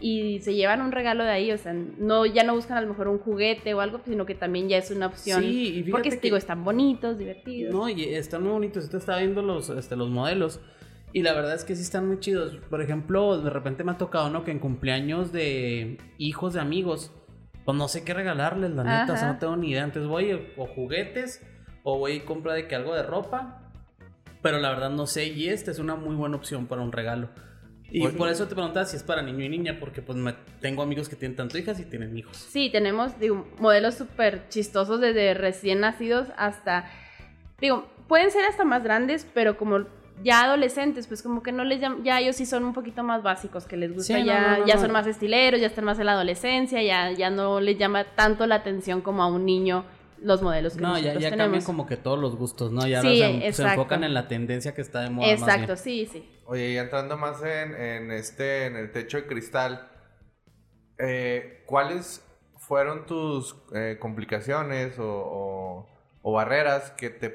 [0.00, 2.88] y se llevan un regalo de ahí, o sea, no, ya no buscan a lo
[2.88, 5.40] mejor un juguete o algo, sino que también ya es una opción.
[5.42, 7.72] Sí, y fíjate porque, que- digo, están bonitos, divertidos.
[7.72, 8.84] No, y están muy bonitos.
[8.84, 10.60] Usted está viendo los, este, los modelos.
[11.14, 12.56] Y la verdad es que sí están muy chidos.
[12.68, 14.44] Por ejemplo, de repente me ha tocado, ¿no?
[14.44, 17.10] Que en cumpleaños de hijos de amigos
[17.64, 19.32] pues no sé qué regalarles, la neta, o sea, Ajá.
[19.34, 19.84] no tengo ni idea.
[19.84, 21.40] Entonces voy o juguetes
[21.82, 23.70] o voy y compro de que algo de ropa.
[24.42, 27.30] Pero la verdad no sé, y esta es una muy buena opción para un regalo.
[27.90, 28.16] Y Oye.
[28.18, 31.08] por eso te preguntaba si es para niño y niña, porque pues me- tengo amigos
[31.08, 32.36] que tienen tanto hijas y tienen hijos.
[32.36, 36.90] Sí, tenemos, digo, modelos súper chistosos desde recién nacidos hasta,
[37.60, 39.86] digo, pueden ser hasta más grandes, pero como
[40.22, 43.22] ya adolescentes, pues como que no les llaman, ya ellos sí son un poquito más
[43.22, 45.98] básicos, que les gusta Sí, ya, no, no, ya son más estileros, ya están más
[45.98, 49.84] en la adolescencia, ya, ya no les llama tanto la atención como a un niño
[50.22, 51.44] los modelos que No, ya, nosotros ya tenemos.
[51.46, 52.86] cambian como que todos los gustos, ¿no?
[52.86, 55.26] Ya Sí, se, se enfocan en la tendencia que está de moda.
[55.28, 55.76] más Exacto, bien.
[55.78, 56.28] sí, sí.
[56.46, 59.90] Oye, y entrando más en, en este, en el techo de cristal,
[60.98, 62.24] eh, ¿cuáles
[62.58, 65.88] fueron tus eh, complicaciones o, o-
[66.22, 67.28] o barreras que te,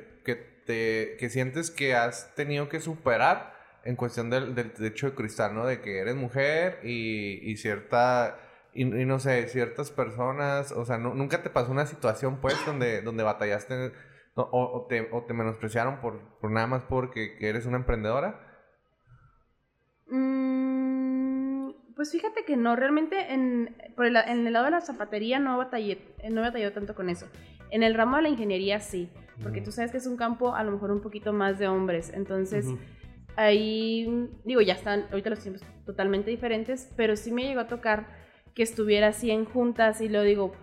[0.69, 5.55] te, que sientes que has tenido que superar en cuestión del, del techo de cristal,
[5.55, 5.65] ¿no?
[5.65, 8.37] De que eres mujer y, y cierta,
[8.71, 13.01] y, no sé, ciertas personas, o sea, nu- nunca te pasó una situación, pues, donde,
[13.01, 13.93] donde batallaste
[14.35, 18.39] o, te, o te menospreciaron por, por nada más porque que eres una emprendedora.
[20.07, 25.39] Mm, pues fíjate que no, realmente en, por el, en el lado de la zapatería
[25.39, 25.99] no batallé,
[26.29, 27.27] no batallé tanto con eso.
[27.71, 29.09] En el ramo de la ingeniería sí,
[29.41, 32.11] porque tú sabes que es un campo a lo mejor un poquito más de hombres,
[32.13, 32.65] entonces
[33.35, 38.07] ahí, digo, ya están ahorita los tiempos totalmente diferentes, pero sí me llegó a tocar
[38.53, 40.53] que estuviera así en juntas y lo digo,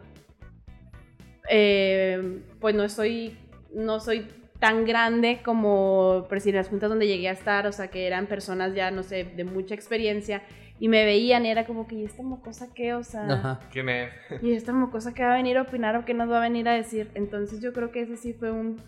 [1.48, 3.38] eh, pues no soy,
[3.72, 4.26] no soy
[4.58, 8.26] tan grande como pues, en las juntas donde llegué a estar, o sea, que eran
[8.26, 10.42] personas ya, no sé, de mucha experiencia
[10.78, 12.94] y me veían y era como que, ¿y esta mocosa qué?
[12.94, 13.60] O sea, Ajá.
[13.72, 14.10] ¿Quién es?
[14.42, 16.68] ¿y esta mocosa qué va a venir a opinar o qué nos va a venir
[16.68, 17.10] a decir?
[17.14, 18.80] Entonces yo creo que ese sí fue un,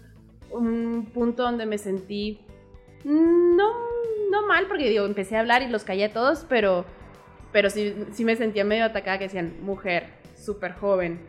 [0.51, 2.41] un punto donde me sentí
[3.05, 3.73] no,
[4.31, 6.85] no mal, porque digo, empecé a hablar y los callé a todos, pero,
[7.53, 11.21] pero sí, sí me sentía medio atacada que decían, mujer, súper joven,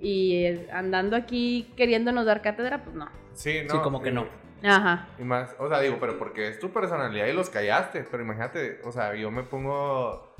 [0.00, 3.08] y eh, andando aquí queriéndonos dar cátedra, pues no.
[3.34, 3.74] Sí, no.
[3.74, 4.26] Sí, como que no.
[4.62, 5.08] Ajá.
[5.18, 8.04] Y más, o sea, digo, pero porque es tu personalidad y los callaste.
[8.10, 10.34] Pero imagínate, o sea, yo me pongo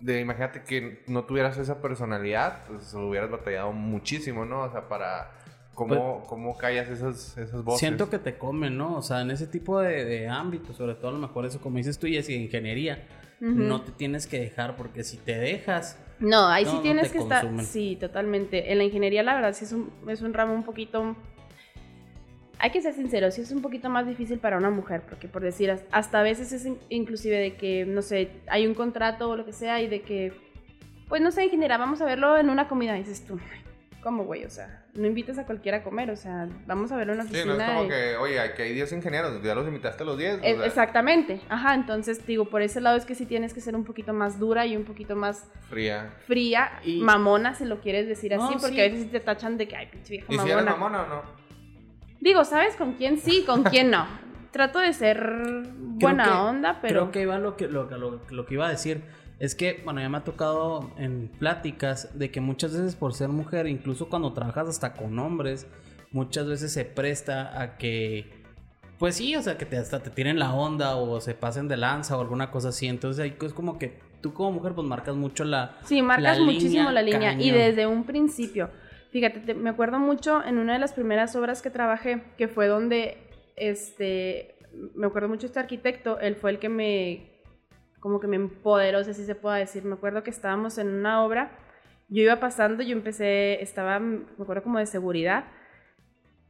[0.00, 4.62] de, imagínate que no tuvieras esa personalidad, pues hubieras batallado muchísimo, ¿no?
[4.62, 5.32] O sea, para
[5.74, 7.80] cómo, cómo callas esas, esas voces.
[7.80, 8.96] Siento que te comen, ¿no?
[8.96, 11.76] O sea, en ese tipo de, de ámbitos, sobre todo a lo mejor eso, como
[11.76, 13.06] dices tú, y es ingeniería,
[13.40, 17.18] no te tienes que dejar, porque si te dejas, No, ahí No, sí tienes que
[17.18, 17.48] estar.
[17.64, 18.70] Sí, totalmente.
[18.70, 21.16] En la ingeniería, la verdad, sí es un, es un ramo un poquito.
[22.62, 25.42] Hay que ser sinceros, sí es un poquito más difícil para una mujer, porque por
[25.42, 29.30] decir, as- hasta a veces es in- inclusive de que, no sé, hay un contrato
[29.30, 30.32] o lo que sea y de que,
[31.08, 32.96] pues no sé, ingeniera, vamos a verlo en una comida.
[32.96, 33.40] Y dices tú,
[34.02, 34.44] ¿cómo, güey?
[34.44, 37.24] O sea, no invites a cualquiera a comer, o sea, vamos a verlo en la
[37.24, 37.54] Sí, oficina.
[37.54, 40.18] no es como y- que, oye, aquí hay 10 ingenieros, ya los invitaste a los
[40.18, 40.34] 10.
[40.34, 43.60] o Eh, sea, Exactamente, ajá, entonces digo, por ese lado es que sí tienes que
[43.62, 46.10] ser un poquito más dura y un poquito más Fría.
[46.26, 48.80] fría, Y- mamona, si lo quieres decir No, así, porque sí.
[48.80, 50.54] a veces sí te tachan de que, ay, pinche vieja ¿Y si mamona.
[50.60, 51.40] eres mamona o no?
[52.20, 54.06] Digo, ¿sabes con quién sí, con quién no?
[54.52, 57.00] Trato de ser buena que- onda, pero...
[57.00, 59.02] Creo que iba lo que, lo, que- lo, lo que iba a decir.
[59.38, 63.28] Es que, bueno, ya me ha tocado en pláticas de que muchas veces por ser
[63.30, 65.66] mujer, incluso cuando trabajas hasta con hombres,
[66.10, 68.44] muchas veces se presta a que,
[68.98, 71.78] pues sí, o sea, que te, hasta te tiren la onda o se pasen de
[71.78, 72.86] lanza o alguna cosa así.
[72.86, 75.78] Entonces ahí es como que tú como mujer pues marcas mucho la...
[75.84, 77.32] Sí, marcas la muchísimo línea la línea.
[77.40, 78.68] Y desde un principio.
[79.10, 82.66] Fíjate, te- me acuerdo mucho en una de las primeras obras que trabajé, que fue
[82.68, 83.16] donde,
[83.56, 84.56] este,
[84.94, 87.42] me acuerdo mucho este arquitecto, él fue el que me,
[88.00, 89.84] como que me empoderó, si se puede decir.
[89.84, 91.50] Me acuerdo que estábamos en una obra,
[92.08, 95.44] yo iba pasando, yo empecé, estaba, me acuerdo como de seguridad,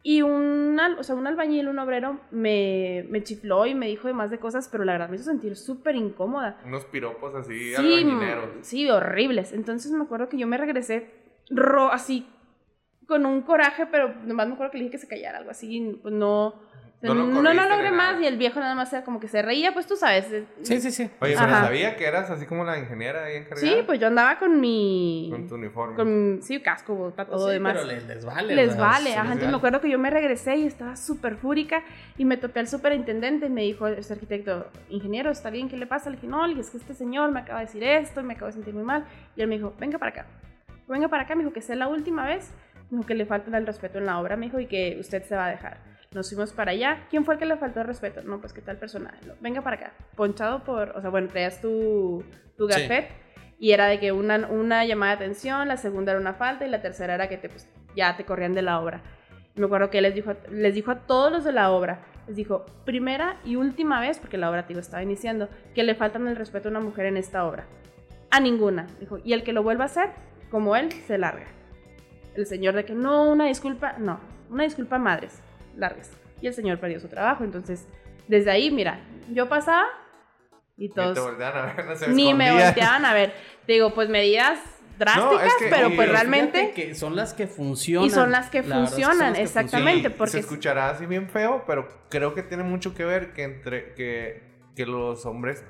[0.02, 4.30] y un, o sea, un albañil, un obrero, me, me chifló y me dijo demás
[4.30, 6.58] de cosas, pero la verdad me hizo sentir súper incómoda.
[6.64, 8.44] Unos piropos así, Sí, albañileros.
[8.62, 9.52] sí, horribles.
[9.52, 11.10] Entonces me acuerdo que yo me regresé
[11.50, 12.26] ro así
[13.10, 15.98] con un coraje, pero nomás me acuerdo que le dije que se callara, algo así,
[16.00, 16.54] pues no...
[17.02, 19.40] No lo no, no, logré más y el viejo nada más era como que se
[19.40, 20.26] reía, pues tú sabes.
[20.60, 21.04] Sí, sí, sí.
[21.20, 21.64] Oye, pero Ajá.
[21.64, 23.66] sabía que eras así como la ingeniera ahí encargada.
[23.66, 25.28] Sí, pues yo andaba con mi...
[25.30, 25.96] Con tu uniforme.
[25.96, 27.72] Con, sí, casco, para todo Sí, demás.
[27.72, 28.54] Pero les, les vale.
[28.54, 29.22] Les vale, sí, ajá.
[29.22, 29.50] les Entonces vale.
[29.50, 31.82] me acuerdo que yo me regresé y estaba súper fúrica
[32.18, 35.70] y me topé al superintendente y me dijo, este arquitecto, ingeniero, ¿está bien?
[35.70, 36.10] ¿Qué le pasa?
[36.10, 38.48] Le dije, no, es que este señor me acaba de decir esto y me acabo
[38.48, 39.06] de sentir muy mal.
[39.36, 40.26] Y él me dijo, venga para acá.
[40.86, 42.52] Venga para acá, me dijo que sea la última vez.
[42.90, 45.22] Me dijo que le falta el respeto en la obra, me dijo, y que usted
[45.24, 45.78] se va a dejar.
[46.12, 47.06] Nos fuimos para allá.
[47.08, 48.20] ¿Quién fue el que le faltó el respeto?
[48.22, 49.18] No, pues qué tal personaje.
[49.26, 49.92] No, venga para acá.
[50.16, 52.24] Ponchado por, o sea, bueno, traías tu,
[52.56, 52.82] tu Sí.
[52.82, 53.10] gafet
[53.60, 56.70] y era de que una, una llamada de atención, la segunda era una falta y
[56.70, 59.02] la tercera era que te, pues, ya te corrían de la obra.
[59.54, 62.64] Me acuerdo que les dijo, les dijo a todos los de la obra, les dijo,
[62.84, 66.68] primera y última vez, porque la obra, digo, estaba iniciando, que le faltan el respeto
[66.68, 67.66] a una mujer en esta obra.
[68.30, 68.86] A ninguna.
[68.98, 70.10] Dijo, y el que lo vuelva a hacer,
[70.50, 71.46] como él, se larga.
[72.34, 74.20] El señor de que no, una disculpa, no,
[74.50, 75.40] una disculpa madres,
[75.76, 76.10] largues.
[76.40, 77.86] Y el señor perdió su trabajo, entonces,
[78.28, 79.00] desde ahí, mira,
[79.30, 79.84] yo pasaba
[80.76, 81.08] y todos...
[81.10, 83.32] Ni te volteaban a ver, no se Ni me volteaban a ver.
[83.66, 84.58] Te digo, pues medidas
[84.98, 86.72] drásticas, es que- pero pues realmente...
[86.72, 88.06] que son las que funcionan.
[88.06, 90.08] Y son las que La verdad es que son funcionan, las que exactamente.
[90.08, 93.42] Sí, porque- se escuchará así bien feo, pero creo que tiene mucho que ver que
[93.44, 94.42] entre que,
[94.76, 95.64] que los hombres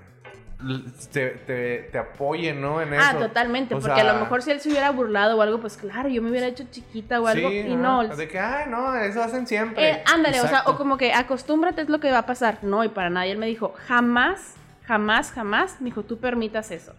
[1.12, 2.80] te, te, te apoyen, ¿no?
[2.82, 3.18] En Ah, eso.
[3.20, 5.76] totalmente, O porque a sea, lo mejor si él se hubiera burlado o algo, pues
[5.76, 8.04] claro, yo me hubiera hecho chiquita o algo sí, y ajá, no.
[8.08, 9.90] De que, ay, no, eso hacen siempre.
[9.90, 10.72] Eh, ándale, o sea, Exacto.
[10.72, 12.58] o como que acostúmbrate es lo que va a pasar.
[12.62, 13.32] No, y para nadie.
[13.32, 14.54] Él me dijo, jamás,
[14.86, 16.92] jamás, jamás, me dijo, tú permitas eso.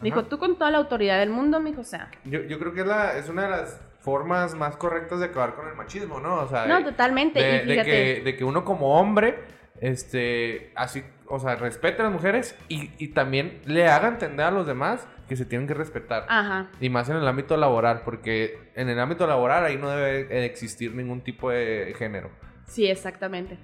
[0.00, 2.08] Me dijo, tú con toda la autoridad del mundo, me dijo, o sea.
[2.24, 5.54] Yo, yo creo que es, la, es una de las formas más correctas de acabar
[5.54, 6.40] con el machismo, ¿no?
[6.40, 7.40] O sea, No, de- totalmente.
[7.40, 7.90] de, y de fíjate.
[7.90, 9.38] que, de que uno como hombre,
[9.82, 14.50] este, así, o sea, respete a las mujeres y, y también le haga entender a
[14.50, 16.24] los demás que se tienen que respetar.
[16.28, 16.70] Ajá.
[16.80, 20.94] Y más en el ámbito laboral, porque en el ámbito laboral ahí no debe existir
[20.94, 22.30] ningún tipo de género.
[22.66, 23.58] Sí, exactamente.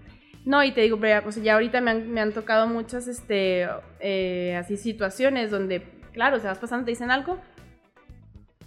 [0.44, 3.68] No, y te digo, sea, ya ahorita me han, me han tocado muchas, este,
[4.00, 7.38] eh, así situaciones donde, claro, se vas pasando, te dicen algo,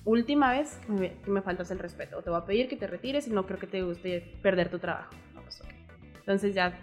[0.06, 3.28] última vez que me, faltas el respeto, o te voy a pedir que te retires
[3.28, 5.14] y no creo que te guste perder tu trabajo.
[5.34, 5.62] No, pues.
[6.20, 6.78] Entonces ya,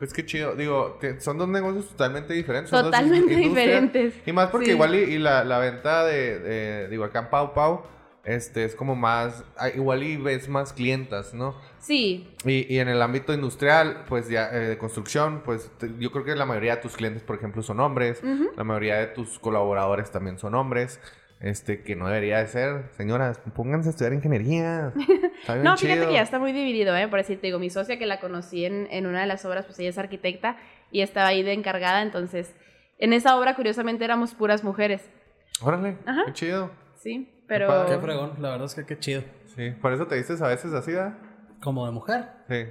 [0.00, 0.56] Pues qué chido.
[0.56, 2.70] Digo, que son dos negocios totalmente diferentes.
[2.70, 4.14] son totalmente diferentes.
[4.26, 4.72] Y más porque Sí.
[4.72, 7.82] igual y, y la, la venta de, de- digo, acá en Pau Pau,
[8.24, 11.54] este, es como más, ah, igual y ves más clientas, ¿no?
[11.78, 16.10] Sí, Y, y en el ámbito industrial, pues ya, eh, de construcción, pues te- yo
[16.12, 18.22] creo que la mayoría de tus clientes, por ejemplo, son hombres.
[18.56, 20.98] La mayoría de tus colaboradores también son hombres.
[21.40, 22.90] Este, que no debería de ser.
[22.96, 24.92] Señoras, pónganse a estudiar ingeniería.
[25.40, 27.08] Está bien No, fíjate que ya está muy dividido, ¿eh?
[27.08, 29.78] Por decirte, digo, mi socia que la conocí en, en una de las obras, pues
[29.78, 30.58] ella es arquitecta
[30.90, 32.54] y estaba ahí de encargada, entonces,
[32.98, 35.08] en esa obra, curiosamente, éramos puras mujeres,
[35.62, 36.22] Órale, Ajá.
[36.26, 36.70] qué chido.
[36.96, 37.42] ¿sí?
[37.46, 37.86] Pero...
[37.86, 39.22] Qué fregón, la verdad es que qué chido.
[39.56, 41.18] Sí, por eso te dices a veces así, ¿verdad?
[41.62, 42.28] Como de mujer.
[42.48, 42.66] Sí.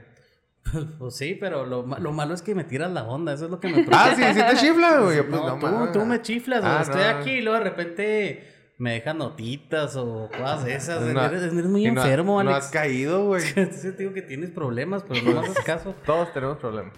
[1.00, 3.60] Pues sí, pero lo, lo malo es que me tiras la onda, eso es lo
[3.60, 4.06] que me preocupa.
[4.06, 5.22] Ah, sí, sí te chifla, güey.
[5.28, 6.72] Pues no, no, tú, tú me chiflas, güey.
[6.72, 7.08] Ah, Estoy no.
[7.08, 11.02] aquí y luego de repente me dejan notitas o cosas esas.
[11.02, 11.24] No.
[11.26, 12.66] eres, eres muy no- enfermo, No Alex.
[12.66, 13.44] has caído, güey.
[13.56, 15.94] Entonces te digo que tienes problemas, pero no haces caso.
[16.06, 16.94] Todos tenemos problemas.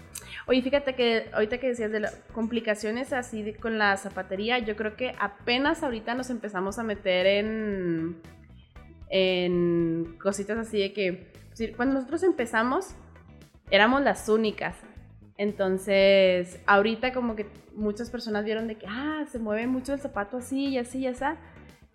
[0.47, 4.75] Oye, fíjate que ahorita que decías de las complicaciones así de- con la zapatería, yo
[4.75, 8.17] creo que apenas ahorita nos empezamos a meter en,
[9.09, 11.31] en cositas así de que
[11.75, 12.95] cuando nosotros empezamos
[13.69, 14.75] éramos las únicas.
[15.37, 20.37] Entonces, ahorita como que muchas personas vieron de que, ah, se mueve mucho el zapato
[20.37, 21.23] así y así y así.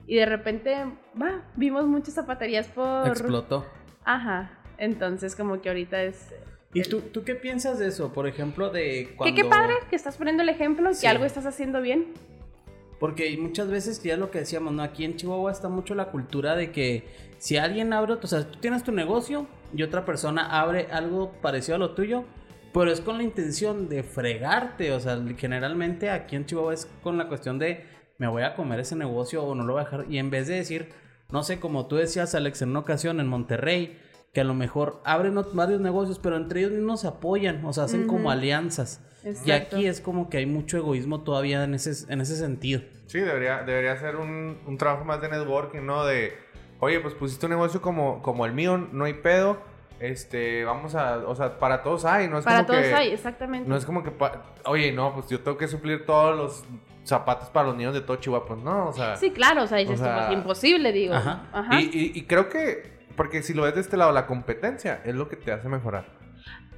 [0.07, 0.85] Y de repente,
[1.21, 3.09] va, vimos muchas zapaterías por...
[3.09, 3.67] Explotó.
[4.05, 4.51] Ajá.
[4.79, 6.35] Entonces, como que ahorita es...
[6.75, 8.13] ¿Y tú, tú qué piensas de eso?
[8.13, 9.35] Por ejemplo, de cuando...
[9.35, 11.03] Que qué padre que estás poniendo el ejemplo, Sí.
[11.03, 12.13] que algo estás haciendo bien.
[13.01, 14.83] Porque muchas veces ya lo que decíamos, ¿no?
[14.83, 17.05] Aquí en Chihuahua está mucho la cultura de que
[17.39, 21.77] si alguien abre, o sea, tú tienes tu negocio y otra persona abre algo parecido
[21.77, 22.25] a lo tuyo,
[22.73, 27.19] pero es con la intención de fregarte, o sea, generalmente aquí en Chihuahua es con
[27.19, 27.85] la cuestión de
[28.19, 30.47] me voy a comer ese negocio o no lo voy a dejar, y en vez
[30.47, 30.93] de decir,
[31.31, 33.99] no sé, como tú decías, Alex, en una ocasión en Monterrey,
[34.33, 37.85] que a lo mejor abren varios negocios, pero entre ellos mismos se apoyan, o sea,
[37.85, 39.01] hacen como alianzas.
[39.45, 42.83] Y aquí es como que hay mucho egoísmo todavía en ese, en ese sentido.
[43.07, 46.05] Sí, debería, debería ser un, un trabajo más de networking, ¿no?
[46.05, 46.35] De,
[46.81, 49.59] oye, pues pusiste un negocio como, como el mío, no hay pedo.
[49.99, 53.13] Este, vamos a, o sea, para todos hay, no es Para como todos que, hay,
[53.13, 53.67] exactamente.
[53.67, 54.13] No es como que,
[54.67, 56.65] oye, no, pues yo tengo que suplir todos los
[57.09, 59.17] zapatos para los niños de todo Chihuahua, pues no, o sea.
[59.17, 61.15] Sí, claro, o sea, dices O sea, pues, imposible, digo.
[61.15, 61.45] ajá.
[61.53, 61.81] Ajá.
[61.81, 65.15] Y, y- y creo que, porque si lo ves de este lado, la competencia es
[65.15, 66.07] lo que te hace mejorar.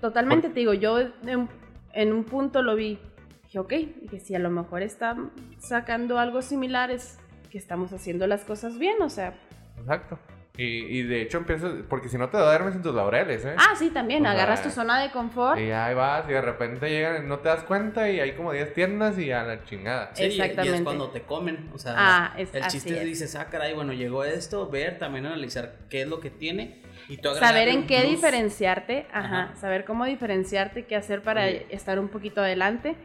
[0.01, 1.49] Totalmente, te digo, yo en,
[1.93, 2.99] en un punto lo vi.
[3.45, 7.19] Dije, ok, y que si a lo mejor están sacando algo similar es
[7.51, 9.35] que estamos haciendo las cosas bien, o sea.
[9.79, 10.19] Exacto.
[10.61, 13.55] Y, y de hecho empiezas, porque si no te duermes en tus laureles, ¿eh?
[13.57, 15.57] Ah, sí, también, O sea, agarras tu zona de confort.
[15.57, 18.75] Y ahí vas y de repente llegan no te das cuenta y hay como 10
[18.75, 20.11] tiendas y a la chingada.
[20.15, 20.77] Sí, y- Y Exactamente.
[20.79, 21.71] es cuando te comen.
[21.73, 23.05] O sea, Ah, es- el chiste es, es.
[23.05, 26.83] dices, ah, caray, bueno, llegó esto, ver, también analizar qué es lo que tiene.
[27.09, 28.11] Y tú Saber en qué plus.
[28.17, 29.57] diferenciarte, ajá, Ajá.
[29.57, 31.67] saber cómo diferenciarte, qué hacer para Oye.
[31.71, 32.97] estar un poquito adelante.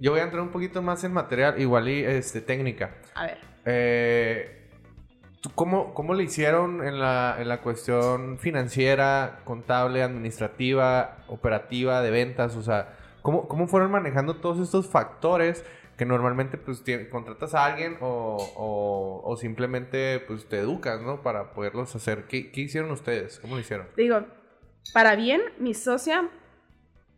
[0.00, 2.94] Yo voy a entrar un poquito más en material, igual y este, técnica.
[3.14, 4.65] A ver, Eh, ¿tú
[5.54, 12.56] ¿cómo, ¿Cómo le hicieron en la, en la cuestión financiera, contable, administrativa, operativa, de ventas?
[12.56, 15.64] O sea, ¿cómo, cómo fueron manejando todos estos factores
[15.96, 21.22] que normalmente pues contratas a alguien o, o- o simplemente pues te educas, ¿no?
[21.22, 22.24] Para poderlos hacer.
[22.26, 23.38] ¿Qué, qué hicieron ustedes?
[23.40, 23.86] ¿Cómo lo hicieron?
[23.96, 24.20] digo,
[24.92, 26.28] para bien, mi socia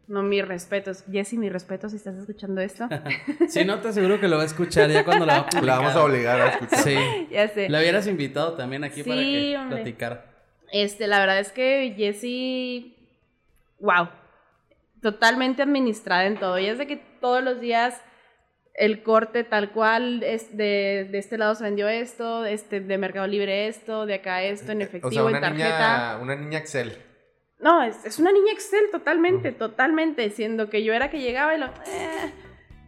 [0.09, 1.05] No, mis respetos.
[1.13, 2.89] Jessy, mis respetos si estás escuchando esto.
[3.49, 5.61] Si no, te aseguro que lo va a escuchar ya cuando lo va a.
[5.63, 6.79] La vamos a obligar a escuchar.
[6.81, 6.97] Sí.
[7.31, 7.69] ya sé.
[7.69, 9.77] La hubieras invitado también aquí para que hombre.
[9.77, 10.25] platicara.
[10.73, 12.97] Este, la verdad es que Jessie,
[13.81, 14.09] wow,
[15.03, 16.59] totalmente administrada en todo.
[16.59, 18.01] Y es de que todos los días
[18.75, 23.27] el corte tal cual, es de, de este lado se vendió esto, este, de Mercado
[23.27, 26.13] Libre esto, de acá esto, en O efectivo, sea, una en tarjeta.
[26.13, 26.97] niña, una niña Excel.
[27.61, 31.59] No, es, es una niña Excel totalmente, totalmente, siendo que yo era que llegaba y
[31.59, 31.67] lo...
[31.67, 32.33] eh,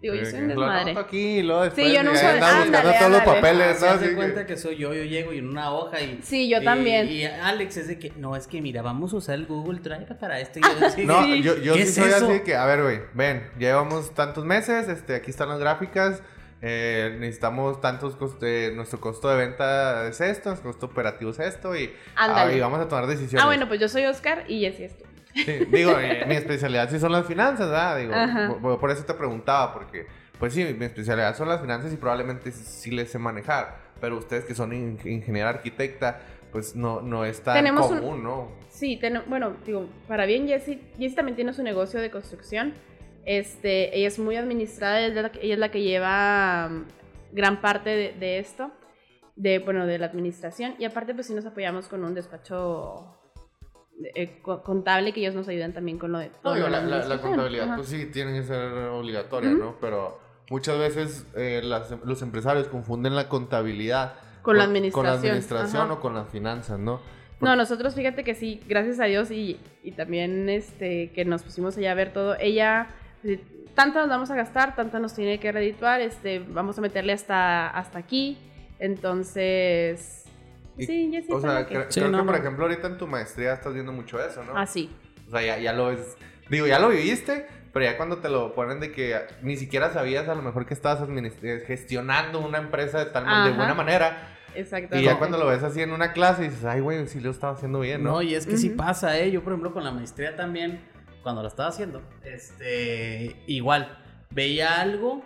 [0.01, 0.91] digo, yo soy un Lo desmadre.
[0.93, 3.93] anoto aquí y luego después Sí, yo no soy- ándale, todos los papeles, Se ¿no?
[3.93, 6.21] hace que- cuenta que soy yo, yo llego y en una hoja y...
[6.23, 7.09] Sí, yo y- también.
[7.11, 10.07] Y Alex es de que, no, es que mira, vamos a usar el Google Drive
[10.21, 10.61] para esto.
[10.61, 10.63] Y
[11.03, 12.31] yo No, yo, yo ¿Qué sí es soy eso?
[12.31, 16.23] así que, a ver, güey, ven, llevamos tantos meses, este, aquí están las gráficas,
[16.63, 21.39] eh, necesitamos tantos, cost- eh, nuestro costo de venta es esto, nuestro costo operativo es
[21.41, 23.43] esto, y, ah, y vamos a tomar decisiones.
[23.43, 25.05] Ah, bueno, pues yo soy Oscar y Jessie es tú.
[25.35, 27.99] Sí, digo, eh, mi especialidad sí son las finanzas, ¿verdad?
[27.99, 30.07] Digo, por, por eso te preguntaba, porque,
[30.39, 34.45] pues sí, mi especialidad son las finanzas y probablemente sí, les sé manejar, pero ustedes
[34.45, 38.49] que son in- ingeniera arquitecta, pues no, no es tan Tenemos un- común, ¿no?
[38.69, 42.75] Sí, ten- bueno, digo, para bien Jessie, Jessie también tiene su negocio de construcción.
[43.25, 46.85] Este, ella es muy administrada, ella es la que, ella es la que lleva um,
[47.33, 48.71] gran parte de, de esto,
[49.37, 50.75] de, bueno, de la administración.
[50.79, 53.17] Y aparte, pues sí nos apoyamos con un despacho
[54.15, 56.81] eh, co- contable que ellos nos ayudan también con lo de todo No, digo, la,
[56.81, 57.31] la- la administración.
[57.33, 57.77] contabilidad, Ajá.
[57.77, 59.77] pues sí, tiene que ser obligatoria, ¿no?
[59.81, 60.19] Pero
[60.51, 65.83] muchas veces eh, las- los empresarios confunden la contabilidad Con la Con la administración, administración
[65.83, 65.93] ajá.
[65.93, 67.01] o con las finanzas, ¿no?
[67.41, 71.77] No, nosotros fíjate que sí, gracias a Dios y, y también este, que nos pusimos
[71.79, 72.89] allá a ver todo, ella,
[73.75, 77.69] tanto nos vamos a gastar, tanto nos tiene que redituar, este, vamos a meterle hasta,
[77.69, 78.39] hasta aquí,
[79.15, 80.25] entonces...
[80.77, 81.29] Y- sí, ya sí.
[81.31, 81.75] O sea, que...
[81.77, 82.41] cre- Sí, creo no, que, por no.
[82.41, 84.57] ejemplo, ahorita en tu maestría estás viendo mucho eso, ¿no?
[84.57, 84.91] Ah, sí.
[85.27, 86.17] O sea, ya, ya lo ves.
[86.49, 90.29] Digo, ya lo viviste, pero ya cuando te lo ponen de que ni siquiera sabías
[90.29, 94.29] a lo mejor que estabas eh, gestionando una empresa de tal de buena manera.
[94.55, 94.97] Exacto.
[94.97, 97.53] Y ya cuando lo ves así en una clase dices, ay, güey, sí lo estaba
[97.53, 98.13] haciendo bien, ¿no?
[98.13, 98.79] No, y es que sí Ujú.
[98.79, 99.31] pasa, ¿eh?
[99.31, 100.81] Yo, por ejemplo, con la maestría también,
[101.23, 103.99] cuando la estaba haciendo, este, igual,
[104.31, 105.23] veía algo,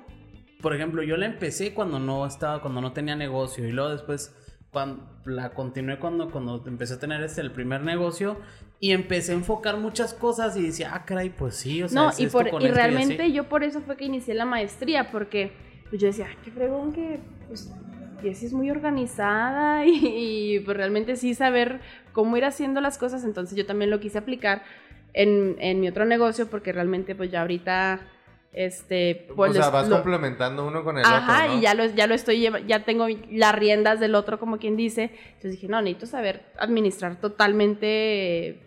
[0.60, 4.34] por ejemplo, yo la empecé cuando no estaba, cuando no tenía negocio, y luego después,
[4.70, 8.38] cuando la continué cuando, cuando empecé a tener este, el primer negocio,
[8.80, 12.10] y empecé a enfocar muchas cosas y decía, ah, caray, pues sí, o sea, no,
[12.10, 13.32] es y, por, con y realmente así.
[13.32, 15.52] yo por eso fue que inicié la maestría, porque
[15.88, 17.72] pues, yo decía, "Ay, qué fregón que pues,
[18.20, 21.80] Jessie es muy organizada y, y, pues realmente sí saber
[22.12, 24.62] cómo ir haciendo las cosas, entonces yo también lo quise aplicar
[25.14, 28.00] en, en mi otro negocio, porque realmente pues ya ahorita,
[28.52, 31.58] este, pues o sea, les- vas lo- complementando uno con el Ajá, otro, ¿no?
[31.58, 35.10] y ya lo, ya lo estoy ya tengo las riendas del otro, como quien dice.
[35.28, 38.60] Entonces dije, no, necesito saber administrar totalmente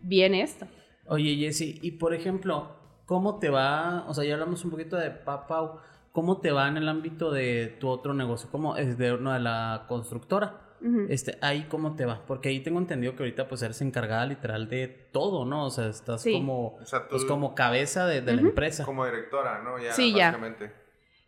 [0.00, 0.66] bien esto.
[1.06, 2.76] Oye, Jessy, y por ejemplo,
[3.06, 4.04] ¿cómo te va?
[4.08, 5.78] O sea, ya hablamos un poquito de Papau.
[6.12, 8.48] ¿Cómo te va en el ámbito de tu otro negocio?
[8.50, 10.60] ¿Cómo es de una de la constructora?
[10.82, 11.06] Ujú.
[11.10, 14.68] Este, ahí cómo te va, porque ahí tengo entendido que ahorita pues eres encargada literal
[14.68, 15.66] de todo, ¿no?
[15.66, 16.32] O sea, estás Sí.
[16.32, 18.48] como, O sea, tú- pues como cabeza de, de la Ujú.
[18.48, 18.84] empresa.
[18.84, 19.78] Como directora, ¿no?
[19.78, 20.26] Ya, Sí, ya.
[20.30, 20.72] básicamente.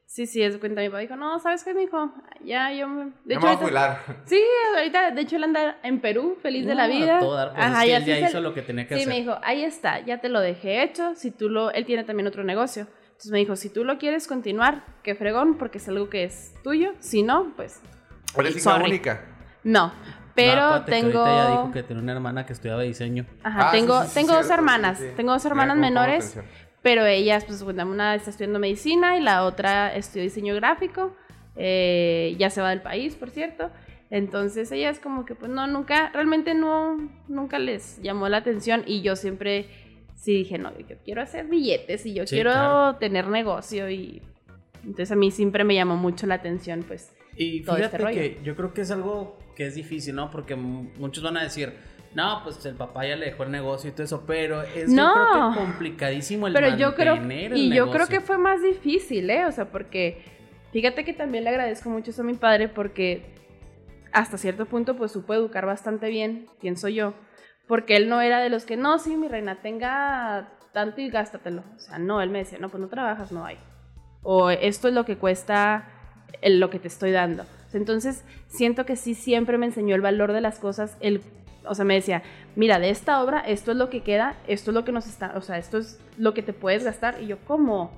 [0.07, 0.83] Sí, sí, es cuenta.
[0.83, 2.13] Mi papá dijo, no, ¿sabes qué, mijo?
[2.45, 3.05] Ya, yo me...
[3.25, 3.99] De Ya hecho, me voy a ahorita- jubilar.
[4.27, 4.43] Sí,
[4.77, 7.19] ahorita, de hecho, él anda en Perú, feliz de No, la a vida.
[7.21, 9.01] todo dar, pues, es Ajá, que y él ya hizo lo que tenía que Sí,
[9.03, 9.09] hacer.
[9.15, 11.15] me dijo, ahí está, ya te lo dejé hecho.
[11.15, 11.71] Si tú lo...
[11.71, 12.89] Él tiene también otro negocio.
[13.07, 16.53] Entonces me dijo, si tú lo quieres continuar, qué fregón, porque es algo que es
[16.63, 16.93] tuyo.
[16.99, 17.81] Si no, pues
[18.37, 19.27] Eres hija única.
[19.65, 19.93] No.
[20.35, 21.19] Pero No, acuérdate que tengo...
[21.19, 23.27] ahorita ya dijo que tenía una hermana que estudiaba diseño.
[23.43, 25.03] Ajá, Ah, tengo, sí, sí, tengo dos cierto, hermanas.
[25.15, 26.39] Tengo dos hermanas menores,
[26.81, 31.15] pero ellas, pues, bueno, una está estudiando medicina y la otra estudió diseño gráfico.
[31.57, 33.71] Eh, ya se va del país, por cierto.
[34.09, 36.97] Entonces, ellas como que, pues, no, nunca, realmente no,
[37.29, 39.69] nunca les llamó la atención y yo siempre
[40.15, 42.97] sí dije, no, yo quiero hacer billetes y yo Sí, quiero claro.
[42.97, 44.23] tener negocio y...
[44.83, 47.13] Entonces a mí siempre me llamó mucho la atención, pues.
[47.37, 48.21] Y todo fíjate este rollo.
[48.21, 50.31] que yo creo que es algo que es difícil, ¿no?
[50.31, 51.73] Porque mu- muchos van a decir,
[52.15, 54.97] no, pues el papá ya le dejó el negocio y todo eso, pero es yo
[54.97, 55.15] No.
[55.15, 58.07] creo que complicadísimo el Pero yo creo, el y yo creo negocio.
[58.09, 59.47] que fue más difícil, ¿eh?
[59.47, 60.23] O sea, porque
[60.73, 63.35] fíjate que también le agradezco mucho eso a mi padre porque
[64.13, 67.15] hasta cierto punto pues supo educar bastante bien, pienso yo,
[67.67, 71.63] porque él no era de los que, no, sí, mi reina, tenga tanto y gástatelo.
[71.77, 73.57] O sea, no, él me decía, no, pues no trabajas, no hay.
[74.23, 75.89] O esto es lo que cuesta
[76.43, 77.45] lo que te estoy dando.
[77.73, 81.23] Entonces, siento que sí siempre me enseñó el valor de las cosas, el
[81.65, 82.23] o sea, me decía,
[82.57, 85.33] mira, de esta obra, esto es lo que queda, esto es lo que nos está,
[85.37, 87.23] o sea, esto es lo que te puedes gastar.
[87.23, 87.93] Y yo, ¿cómo?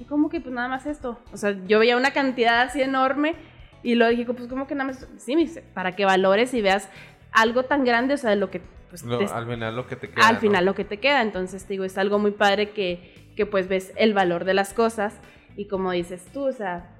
[0.00, 1.16] ¿Y cómo que pues nada más esto?
[1.32, 3.36] O sea, yo veía una cantidad así enorme
[3.84, 5.06] y lo dije, pues ¿cómo que nada más?
[5.18, 6.88] Sí, me dice, para que valores y veas
[7.30, 8.60] algo tan grande, o sea, de lo que
[8.90, 10.26] pues, Lo- te- al final lo que te queda.
[10.26, 10.40] al ¿no?
[10.40, 11.22] final lo que te queda.
[11.22, 14.72] Entonces, te digo, es algo muy padre que, que pues ves el valor de las
[14.74, 15.14] cosas
[15.56, 16.90] y como dices tú, o sea,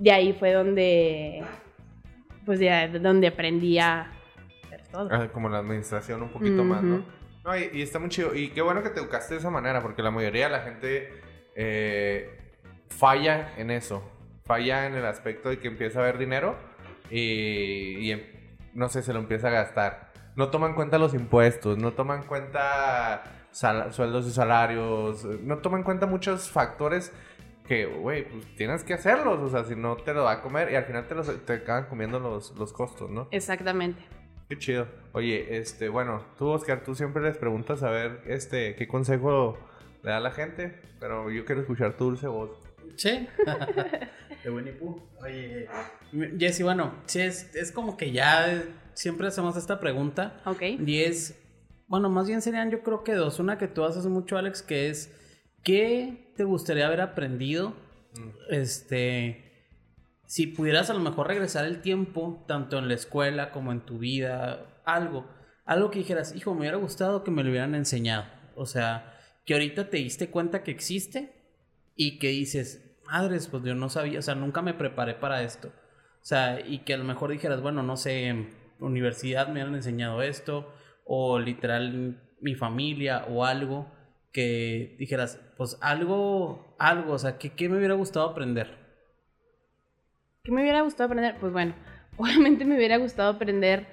[0.00, 1.44] de ahí fue donde,
[2.46, 4.10] pues de donde aprendí a
[4.64, 5.08] hacer todo.
[5.12, 7.04] Ah, Como la administración un poquito más, ¿no?
[7.44, 8.34] No, y, y está muy chido.
[8.34, 11.12] Y qué bueno que te educaste de esa manera, porque la mayoría de la gente
[11.54, 12.38] eh,
[12.88, 14.02] falla en eso.
[14.44, 16.56] Falla en el aspecto de que empieza a ver dinero
[17.10, 18.22] y, y em-
[18.74, 20.10] no sé, se lo empieza a gastar.
[20.36, 25.58] No toma en cuenta los impuestos, no toma en cuenta sal- sueldos y salarios, no
[25.58, 27.12] toma en cuenta muchos factores
[27.70, 29.38] que, güey, pues tienes que hacerlos.
[29.38, 31.52] O sea, si no te lo va a comer y al final te, los, te
[31.52, 33.28] acaban comiendo los, los costos, ¿no?
[33.30, 34.02] Exactamente.
[34.48, 34.88] Qué chido.
[35.12, 39.56] Oye, este, bueno, tú, Oscar, tú siempre les preguntas a ver, este, qué consejo
[40.02, 42.50] le da a la gente, pero yo quiero escuchar tu dulce voz.
[42.96, 43.28] Sí.
[44.42, 45.00] de Winnie Pooh.
[45.22, 45.68] Oye,
[46.40, 48.64] Jessy, bueno, sí, es, es como que ya eh,
[48.94, 50.42] siempre hacemos esta pregunta.
[50.44, 50.62] Ok.
[50.84, 51.40] Y es,
[51.86, 53.38] bueno, más bien serían yo creo que dos.
[53.38, 55.14] Una que tú haces mucho, Alex, que es,
[55.62, 57.74] ¿qué te gustaría haber aprendido?
[58.48, 59.50] Este,
[60.26, 63.98] si pudieras a lo mejor regresar el tiempo, tanto en la escuela como en tu
[63.98, 65.28] vida, algo,
[65.64, 68.26] algo que dijeras, hijo, me hubiera gustado que me lo hubieran enseñado.
[68.54, 71.32] O sea, que ahorita te diste cuenta que existe
[71.96, 75.68] y que dices, madres, pues yo no sabía, o sea, nunca me preparé para esto.
[75.68, 79.74] O sea, y que a lo mejor dijeras, bueno, no sé, en universidad me han
[79.74, 80.72] enseñado esto,
[81.04, 83.90] o literal mi familia, o algo,
[84.32, 88.78] que dijeras, pues algo, algo, o sea, que ¿qué me hubiera gustado aprender?
[90.42, 91.36] ¿Qué me hubiera gustado aprender?
[91.40, 91.74] Pues bueno,
[92.16, 93.86] obviamente me hubiera gustado aprender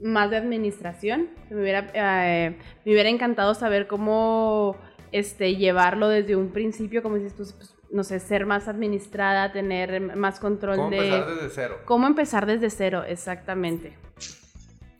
[0.00, 1.28] más de administración.
[1.50, 4.76] Me hubiera, eh, me hubiera encantado saber cómo
[5.12, 10.16] este, llevarlo desde un principio, como dices tú, pues, no sé, ser más administrada, tener
[10.16, 10.96] más control ¿Cómo de...
[10.96, 11.78] empezar desde cero?
[11.84, 13.04] ¿Cómo empezar desde cero?
[13.06, 13.96] Exactamente.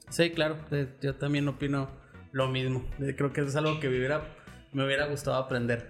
[0.09, 1.89] Sí, claro, eh, yo también opino
[2.33, 2.85] lo mismo.
[3.01, 4.23] Eh, Creo que es algo que me hubiera,
[4.73, 5.89] me hubiera gustado aprender.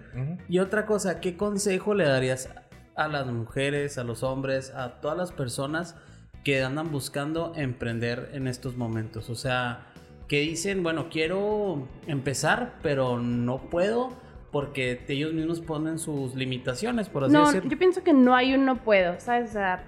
[0.49, 2.49] Y otra cosa, ¿qué consejo le darías
[2.95, 5.95] a las mujeres, a los hombres, a todas las personas
[6.43, 9.29] que andan buscando emprender en estos momentos?
[9.29, 9.87] O sea,
[10.27, 14.09] que dicen, bueno, quiero empezar, pero no puedo
[14.51, 17.69] porque ellos mismos ponen sus limitaciones, por así No, decirlo.
[17.69, 19.51] yo pienso que no hay un no puedo, ¿sabes?
[19.51, 19.83] O sea,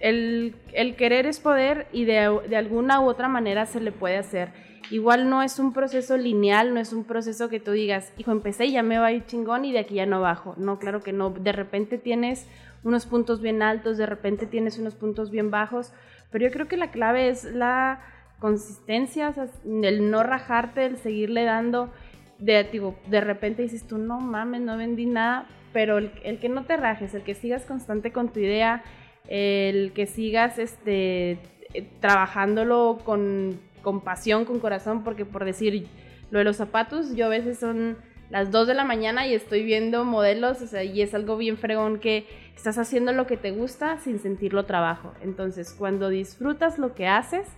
[0.00, 4.16] el, el querer es poder y de, de alguna u otra manera se le puede
[4.16, 4.50] hacer.
[4.90, 8.66] Igual no es un proceso lineal, no es un proceso que tú digas, hijo, empecé
[8.66, 10.54] y ya me va a ir chingón y de aquí ya no bajo.
[10.56, 11.30] No, claro que no.
[11.30, 12.46] De repente tienes
[12.84, 15.92] unos puntos bien altos, de repente tienes unos puntos bien bajos,
[16.30, 18.00] pero yo creo que la clave es la
[18.38, 19.34] consistencia,
[19.64, 21.92] el no rajarte, el seguirle dando.
[22.38, 26.48] De, digo, de repente dices tú, no mames, no vendí nada, pero el, el que
[26.48, 28.84] no te rajes, el que sigas constante con tu idea,
[29.26, 31.32] el que sigas este,
[31.74, 35.88] eh, trabajándolo con, con pasión, con corazón, porque por decir
[36.30, 37.96] lo de los zapatos, yo a veces son
[38.28, 41.56] las 2 de la mañana y estoy viendo modelos, o sea, y es algo bien
[41.56, 45.14] fregón que estás haciendo lo que te gusta sin sentirlo trabajo.
[45.22, 47.48] Entonces, cuando disfrutas lo que haces,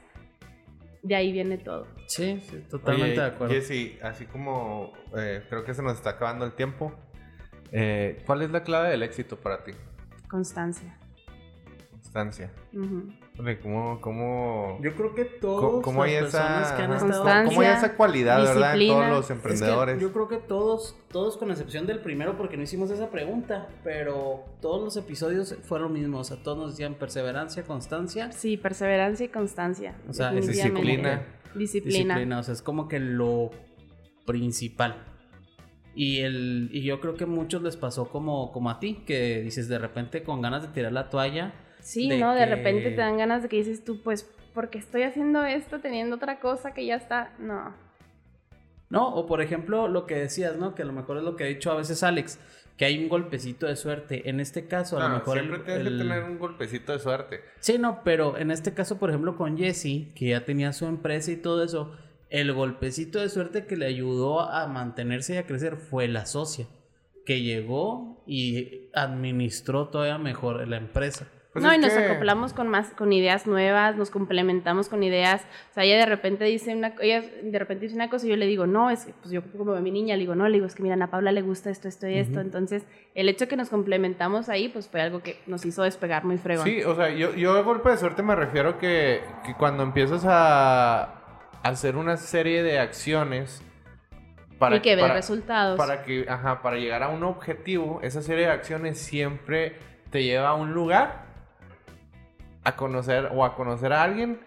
[1.03, 1.89] de ahí viene todo.
[2.07, 3.53] Sí, sí, totalmente Oye, de acuerdo.
[3.53, 6.95] Jessy, así como eh, creo que se nos está acabando el tiempo,
[7.73, 9.73] eh, ¿cuál es la clave del éxito para ti?
[10.29, 10.97] Constancia.
[11.91, 12.53] Constancia.
[12.73, 13.20] Oye,
[13.63, 17.49] ¿Cómo, cómo, Yo creo que cómo, todas cómo hay personas esa, que han estado Constancia,
[17.49, 20.01] cómo hay esa cualidad, verdad, en todos los Es que emprendedores?
[20.01, 24.45] yo creo que todos, todos con excepción del primero, porque no hicimos esa pregunta, pero
[24.61, 26.19] todos los episodios fueron lo mismo.
[26.19, 29.95] O sea, todos nos decían perseverancia, constancia, Sí, perseverancia y constancia.
[30.09, 31.23] O sea, es disciplina.
[31.55, 32.15] Disciplina.
[32.15, 32.39] disciplina.
[32.39, 33.51] O sea, es como que lo
[34.27, 35.07] principal.
[35.95, 39.43] Y, el, y yo creo que a muchos les pasó como, como a ti, que
[39.43, 41.53] dices de repente con ganas de tirar la toalla.
[41.83, 42.35] Sí, de ¿no?
[42.35, 45.81] De que- repente te dan ganas de que dices tú, pues, porque estoy haciendo esto
[45.81, 47.33] teniendo otra cosa que ya está.
[47.39, 47.75] No.
[48.89, 50.75] No, o por ejemplo, lo que decías, ¿no?
[50.75, 52.41] Que a lo mejor es lo que ha dicho a veces Alex,
[52.77, 54.29] que hay un golpecito de suerte.
[54.29, 55.39] En este caso, a lo No, mejor.
[55.39, 57.41] siempre el- tienes el- que tener un golpecito de suerte.
[57.61, 61.31] Sí, no, pero en este caso, por ejemplo, con Jesse, que ya tenía su empresa
[61.31, 61.95] y todo eso,
[62.31, 66.67] el golpecito de suerte que le ayudó a mantenerse y a crecer fue la socia,
[67.27, 71.29] que llegó y administró todavía mejor la empresa.
[71.53, 75.43] Pues no, y nos que- acoplamos con más, con ideas nuevas, nos complementamos con ideas.
[75.71, 78.37] O sea, ella de repente dice una, ella de repente dice una cosa y yo
[78.37, 80.55] le digo, no, es que, pues yo como a mi niña le digo, no, le
[80.55, 82.41] digo, es que mira, a Ana Paula le gusta esto, esto y esto.
[82.41, 82.85] Entonces,
[83.17, 86.65] el hecho que nos complementamos ahí, pues fue algo que nos hizo despegar muy fregón.
[86.67, 90.25] Sí, o sea, yo, yo a golpe de suerte me refiero que, que cuando empiezas
[90.27, 91.15] a
[91.65, 93.61] hacer una serie de acciones
[94.61, 95.77] para y que ver para- resultados.
[95.77, 99.75] Para que, ajá, para llegar a un objetivo, esa serie de acciones siempre
[100.11, 101.29] te lleva a un lugar
[102.65, 104.41] a conocer o a conocer a alguien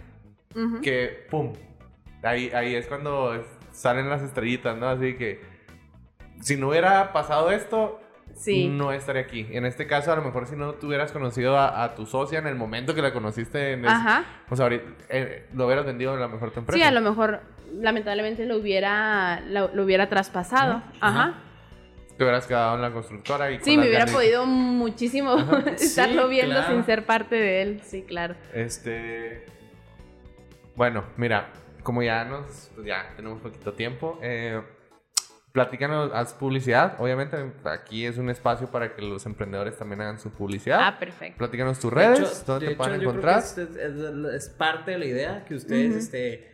[0.56, 0.82] Ujú.
[0.82, 1.54] que, pum,
[2.22, 4.88] ahí, ahí es cuando salen las estrellitas, ¿no?
[4.88, 5.42] Así que
[6.42, 8.00] si no hubiera pasado esto,
[8.36, 8.68] Sí.
[8.68, 9.48] no estaría aquí.
[9.52, 12.40] En este caso, a lo mejor si no te hubieras conocido a, a tu socia
[12.40, 14.24] en el momento que la conociste, en ese- Ajá.
[14.50, 16.78] o sea, ahorita, eh, lo hubieras vendido a lo mejor tu empresa.
[16.78, 17.42] Sí, a lo mejor
[17.74, 20.82] lamentablemente lo hubiera lo, lo hubiera traspasado.
[21.00, 21.36] Ajá.
[22.18, 25.36] Te hubieras quedado en la constructora y Sí, me hubiera ganas- podido muchísimo
[25.80, 26.74] estarlo Sí, viendo claro.
[26.74, 27.82] sin ser parte de él.
[27.84, 28.36] Sí, claro.
[28.54, 29.46] Este.
[30.76, 31.52] Bueno, mira,
[31.84, 32.70] como ya nos.
[32.76, 34.20] pues ya tenemos poquito tiempo.
[34.22, 34.62] Eh,
[35.52, 36.96] platícanos, haz publicidad.
[37.00, 37.36] Obviamente,
[37.66, 40.80] aquí es un espacio para que los emprendedores también hagan su publicidad.
[40.82, 41.38] Ah, perfecto.
[41.38, 43.44] Platícanos tus De redes, hecho- dónde de te pueden hecho, creo encontrar.
[43.44, 46.52] que Es, es- es parte de la idea que ustedes este,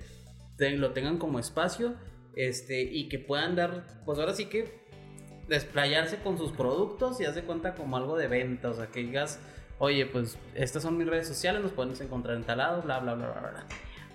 [0.58, 1.96] te- lo tengan como espacio
[2.36, 4.79] este, y que puedan dar, pues ahora sí que
[5.50, 8.70] desplayarse con sus productos y hace cuenta como algo de venta.
[8.70, 9.40] O sea, que digas,
[9.80, 13.16] oye, pues estas son mis redes sociales, nos podemos encontrar en tal lado, bla, bla,
[13.16, 13.66] bla, bla, bla.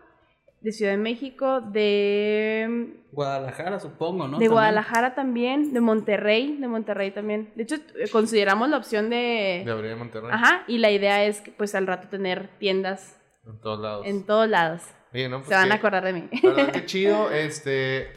[0.61, 4.27] de Ciudad de México, de, Guadalajara, supongo, ¿no?
[4.27, 4.51] de También.
[4.51, 7.51] Guadalajara también, de Monterrey, de Monterrey también.
[7.55, 7.77] De hecho,
[8.11, 9.71] consideramos la opción De de...
[9.71, 10.29] abrir en Monterrey.
[10.31, 13.15] Ajá, y la idea es que pues al rato tener tiendas
[13.47, 14.05] En todos lados.
[14.05, 14.81] en todos lados.
[15.13, 16.29] Oye, no, pues Se van qué- a acordar de mí.
[16.73, 17.31] Qué chido.
[17.31, 18.11] Este.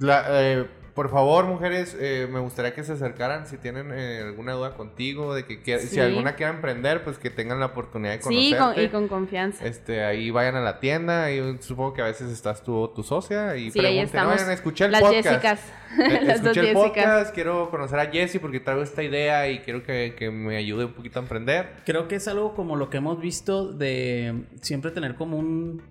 [0.00, 4.52] la- eh, por favor, mujeres, eh, me gustaría que se acercaran si tienen eh, alguna
[4.52, 6.00] duda contigo, de que quier- si Sí.
[6.00, 8.58] alguna quiera emprender, pues que tengan la oportunidad de Sí, conocerte.
[8.58, 9.66] con- y con confianza.
[9.66, 13.02] Este, ahí vayan a la tienda, y supongo que a veces estás tú o tu
[13.02, 14.34] socia y Sí, ahí pregunten, estamos.
[14.34, 15.26] "Oigan, escuché el Las podcast.
[15.28, 15.60] Jessicas.
[15.94, 16.82] Eh, Las dos escuché el Jessicas.
[17.04, 20.86] podcast, quiero conocer a Jessie porque traigo esta idea y quiero que, que me ayude
[20.86, 21.68] un poquito a emprender.
[21.86, 25.82] Creo que es algo como lo que hemos visto de siempre tener como un.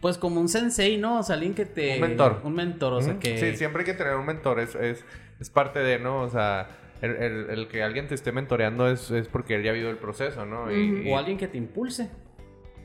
[0.00, 1.18] Pues como un sensei, ¿no?
[1.18, 1.94] O sea, alguien que te.
[1.96, 2.40] Un mentor.
[2.44, 3.36] Un mentor, o sea, que.
[3.38, 5.04] Sí, siempre hay que tener un mentor, es, es,
[5.40, 6.22] es parte de, ¿no?
[6.22, 6.68] O sea,
[7.02, 9.90] el, el- el que alguien te esté mentoreando es, es porque él ya ha vivido
[9.90, 10.70] el proceso, ¿no?
[10.72, 12.10] Y, O alguien que te impulse.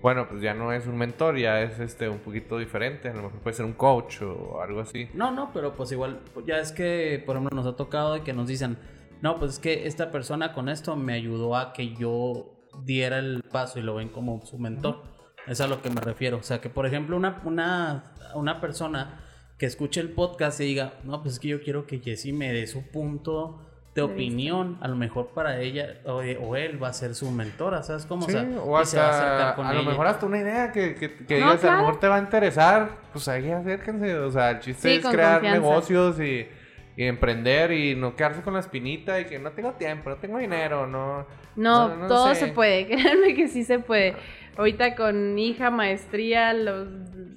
[0.01, 3.23] bueno, pues ya no es un mentor, ya es este un poquito diferente, a lo
[3.23, 5.07] mejor puede ser un coach o algo así.
[5.13, 8.33] No, no, pero pues igual, ya es que, por ejemplo, nos ha tocado de que
[8.33, 8.77] nos dicen,
[9.21, 12.53] no, pues es que esta persona con esto me ayudó a que yo
[12.83, 15.12] diera el paso y lo ven como su mentor.
[15.47, 16.37] Es a lo que me refiero.
[16.37, 18.03] O sea, que por ejemplo, una, una,
[18.35, 19.19] una persona
[19.57, 22.51] que escuche el podcast y diga, no, pues es que yo quiero que Jessie me
[22.51, 23.59] dé su punto
[23.95, 24.77] de opinión.
[24.81, 28.25] A lo mejor para ella o, o él va a ser su mentora, ¿sabes cómo?
[28.25, 30.39] Sí, sea, o y se va a acercar hasta, con a lo mejor hasta una
[30.39, 31.77] idea que, que, que No, digas, a claro.
[31.77, 35.05] lo mejor te va a interesar, pues ahí acérquense, o sea, el chiste Sí, es
[35.05, 35.59] crear confianza.
[35.59, 36.47] negocios y,
[36.97, 40.39] y emprender y no quedarse con la espinita y que no tengo tiempo, no tengo
[40.39, 41.27] dinero, no...
[41.55, 42.47] No, No, no todo sé.
[42.47, 44.15] se puede, créanme que sí se puede.
[44.55, 46.87] Ahorita con hija, maestría, los,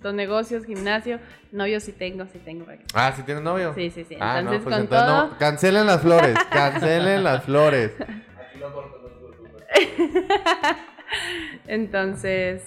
[0.03, 1.19] los negocios, gimnasio,
[1.51, 2.67] novio sí tengo, sí tengo.
[2.95, 3.73] Ah, ¿sí tienes novio?
[3.75, 4.17] Sí, sí, sí.
[4.21, 5.39] Ah, Entonces, no, pues con entonces todo, no.
[5.39, 7.93] Cancelen las flores, cancelen las flores.
[11.67, 12.62] entonces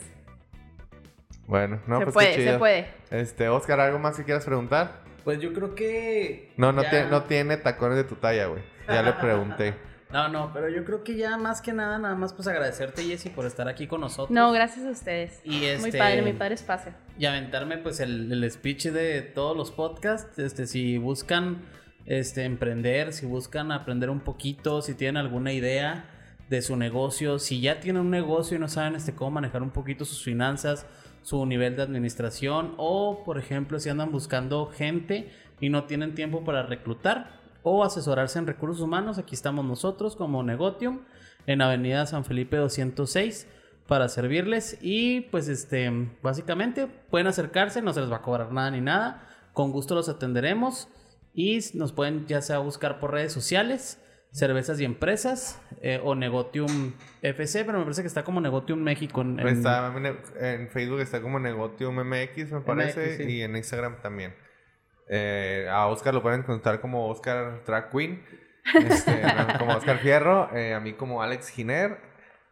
[1.47, 2.53] Bueno, no, se pues puede, qué chido.
[2.53, 2.87] se puede.
[3.11, 5.01] Este, Oscar, ¿algo más que quieras preguntar?
[5.23, 6.53] Pues yo creo que...
[6.57, 8.61] No, no, ya- tiene, no tiene tacones de tu talla, güey.
[8.87, 9.75] Ya le pregunté.
[10.11, 13.29] No, no, pero yo creo que ya más que nada, nada más pues agradecerte, Jessy,
[13.29, 14.31] por estar aquí con nosotros.
[14.31, 15.39] No, gracias a ustedes.
[15.43, 15.81] Y este...
[15.81, 16.93] Muy padre, muy padre espacio.
[17.17, 20.39] Y aventarme pues el, el speech de todos los podcasts.
[20.39, 21.61] Este, si buscan
[22.05, 26.09] este, emprender, si buscan aprender un poquito, si tienen alguna idea
[26.49, 29.69] de su negocio, si ya tienen un negocio y no saben este, cómo manejar un
[29.69, 30.87] poquito sus finanzas,
[31.21, 35.29] su nivel de administración o, por ejemplo, si andan buscando gente
[35.59, 40.43] y no tienen tiempo para reclutar o asesorarse en recursos humanos, aquí estamos nosotros como
[40.43, 41.01] Negotium
[41.47, 43.47] en Avenida San Felipe 206
[43.87, 45.91] para servirles y pues este
[46.21, 50.09] básicamente pueden acercarse, no se les va a cobrar nada ni nada, con gusto los
[50.09, 50.87] atenderemos
[51.33, 53.99] y nos pueden ya sea buscar por redes sociales,
[54.31, 56.93] cervezas y empresas eh, o Negotium
[57.23, 59.91] FC, pero me parece que está como Negotium México en, en- Está
[60.39, 63.23] en, Facebook está como Negotium MX, me parece, sí.
[63.23, 64.35] y en Instagram también.
[65.09, 68.23] Eh, a Oscar lo pueden encontrar como Oscar Track Queen,
[68.75, 69.23] este,
[69.59, 71.97] como Oscar Fierro, eh, a mí como Alex Giner.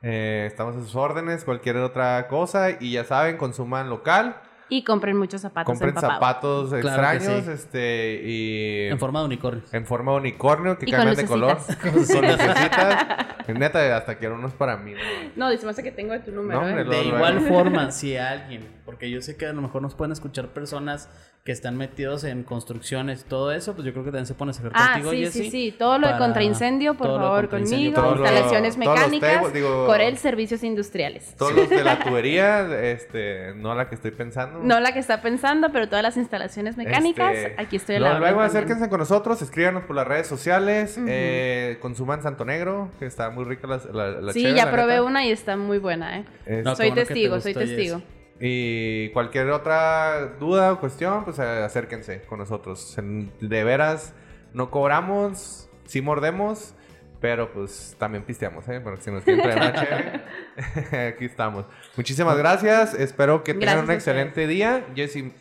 [0.02, 5.18] Eh, estamos a sus órdenes, cualquier otra cosa, y ya saben, consuman local, Y compren
[5.18, 6.70] muchos zapatos compren empapados.
[6.70, 7.52] zapatos Claro extraños, sí.
[7.52, 9.64] este, y en forma de unicornio.
[9.72, 13.28] en forma de unicornio que cambian de color, con lucecitas.
[13.48, 14.94] Neta, hasta quiero unos para mí.
[14.94, 15.00] ¿no?
[15.36, 16.62] No, dice más que tengo de tu número.
[16.62, 16.84] No, ¿eh?
[16.84, 20.48] De igual forma, si alguien, porque yo sé que a lo mejor nos pueden escuchar
[20.48, 21.10] personas
[21.44, 24.72] que están metidos en construcciones, todo eso, pues yo creo que también se pueden acercar
[24.76, 25.76] Ah, contigo, sí, Jessie, sí, sí.
[25.78, 27.94] Todo lo de para- contra incendio, por lo favor, conmigo.
[28.02, 29.34] todo lo- Instalaciones los mecánicas.
[29.36, 31.36] tables, digo- Corel, servicios industriales.
[31.38, 34.60] Todos los de la tubería, este, no la que estoy pensando.
[34.62, 37.34] No la que está pensando, pero todas las instalaciones mecánicas.
[37.36, 38.50] Este, aquí estoy a lo- la Luego también.
[38.50, 41.06] acérquense con nosotros, escríbanos por las redes sociales, Ujú.
[41.10, 44.94] eh, consuman Santo Negro, que está muy rica la, la, la Sí, ya la probé
[44.96, 45.04] neta.
[45.04, 46.26] una y está muy buena, ¿eh?
[46.46, 48.17] Es- No, qué soy bueno que te testigo, soy Jess.
[48.40, 52.96] Y cualquier otra duda o cuestión, pues eh, acérquense con nosotros.
[53.42, 54.14] De veras,
[54.54, 56.76] no cobramos, sí mordemos,
[57.20, 58.80] pero pues también pisteamos, ¿eh?
[58.80, 61.66] Porque si nos quieren traer una chévere, aquí estamos.
[61.96, 64.86] Muchísimas gracias, espero que tengan Gracias un a excelente día.
[64.96, 65.34] Jessy,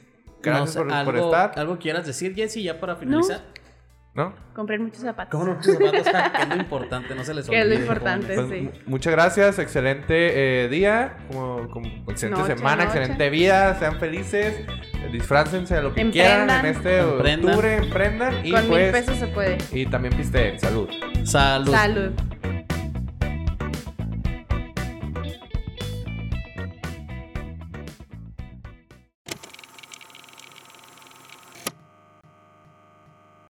[0.42, 1.58] gracias por, estar.
[1.58, 3.40] ¿Algo quieras decir, Jessy, ya para finalizar?
[3.40, 3.65] ¿No?
[4.54, 5.30] Compren muchos zapatos.
[5.30, 5.60] ¿Cómo no?
[5.60, 8.34] Tus zapatos, que es lo importante, no se les Que es lo olvide, importante.
[8.34, 8.60] Pues, sí.
[8.62, 12.98] mu- Muchas gracias, excelente eh, día, como, como excelente Noche, semana, noche.
[12.98, 14.60] excelente vida, sean felices,
[15.12, 16.66] disfrácense de lo que quieran Emprendan.
[16.66, 17.48] en este Emprendan.
[17.50, 19.58] octubre, emprendan y Con mil pues pesos se puede.
[19.72, 20.88] y también pisteen, salud.
[21.24, 21.70] Salud.
[21.72, 22.12] Salud.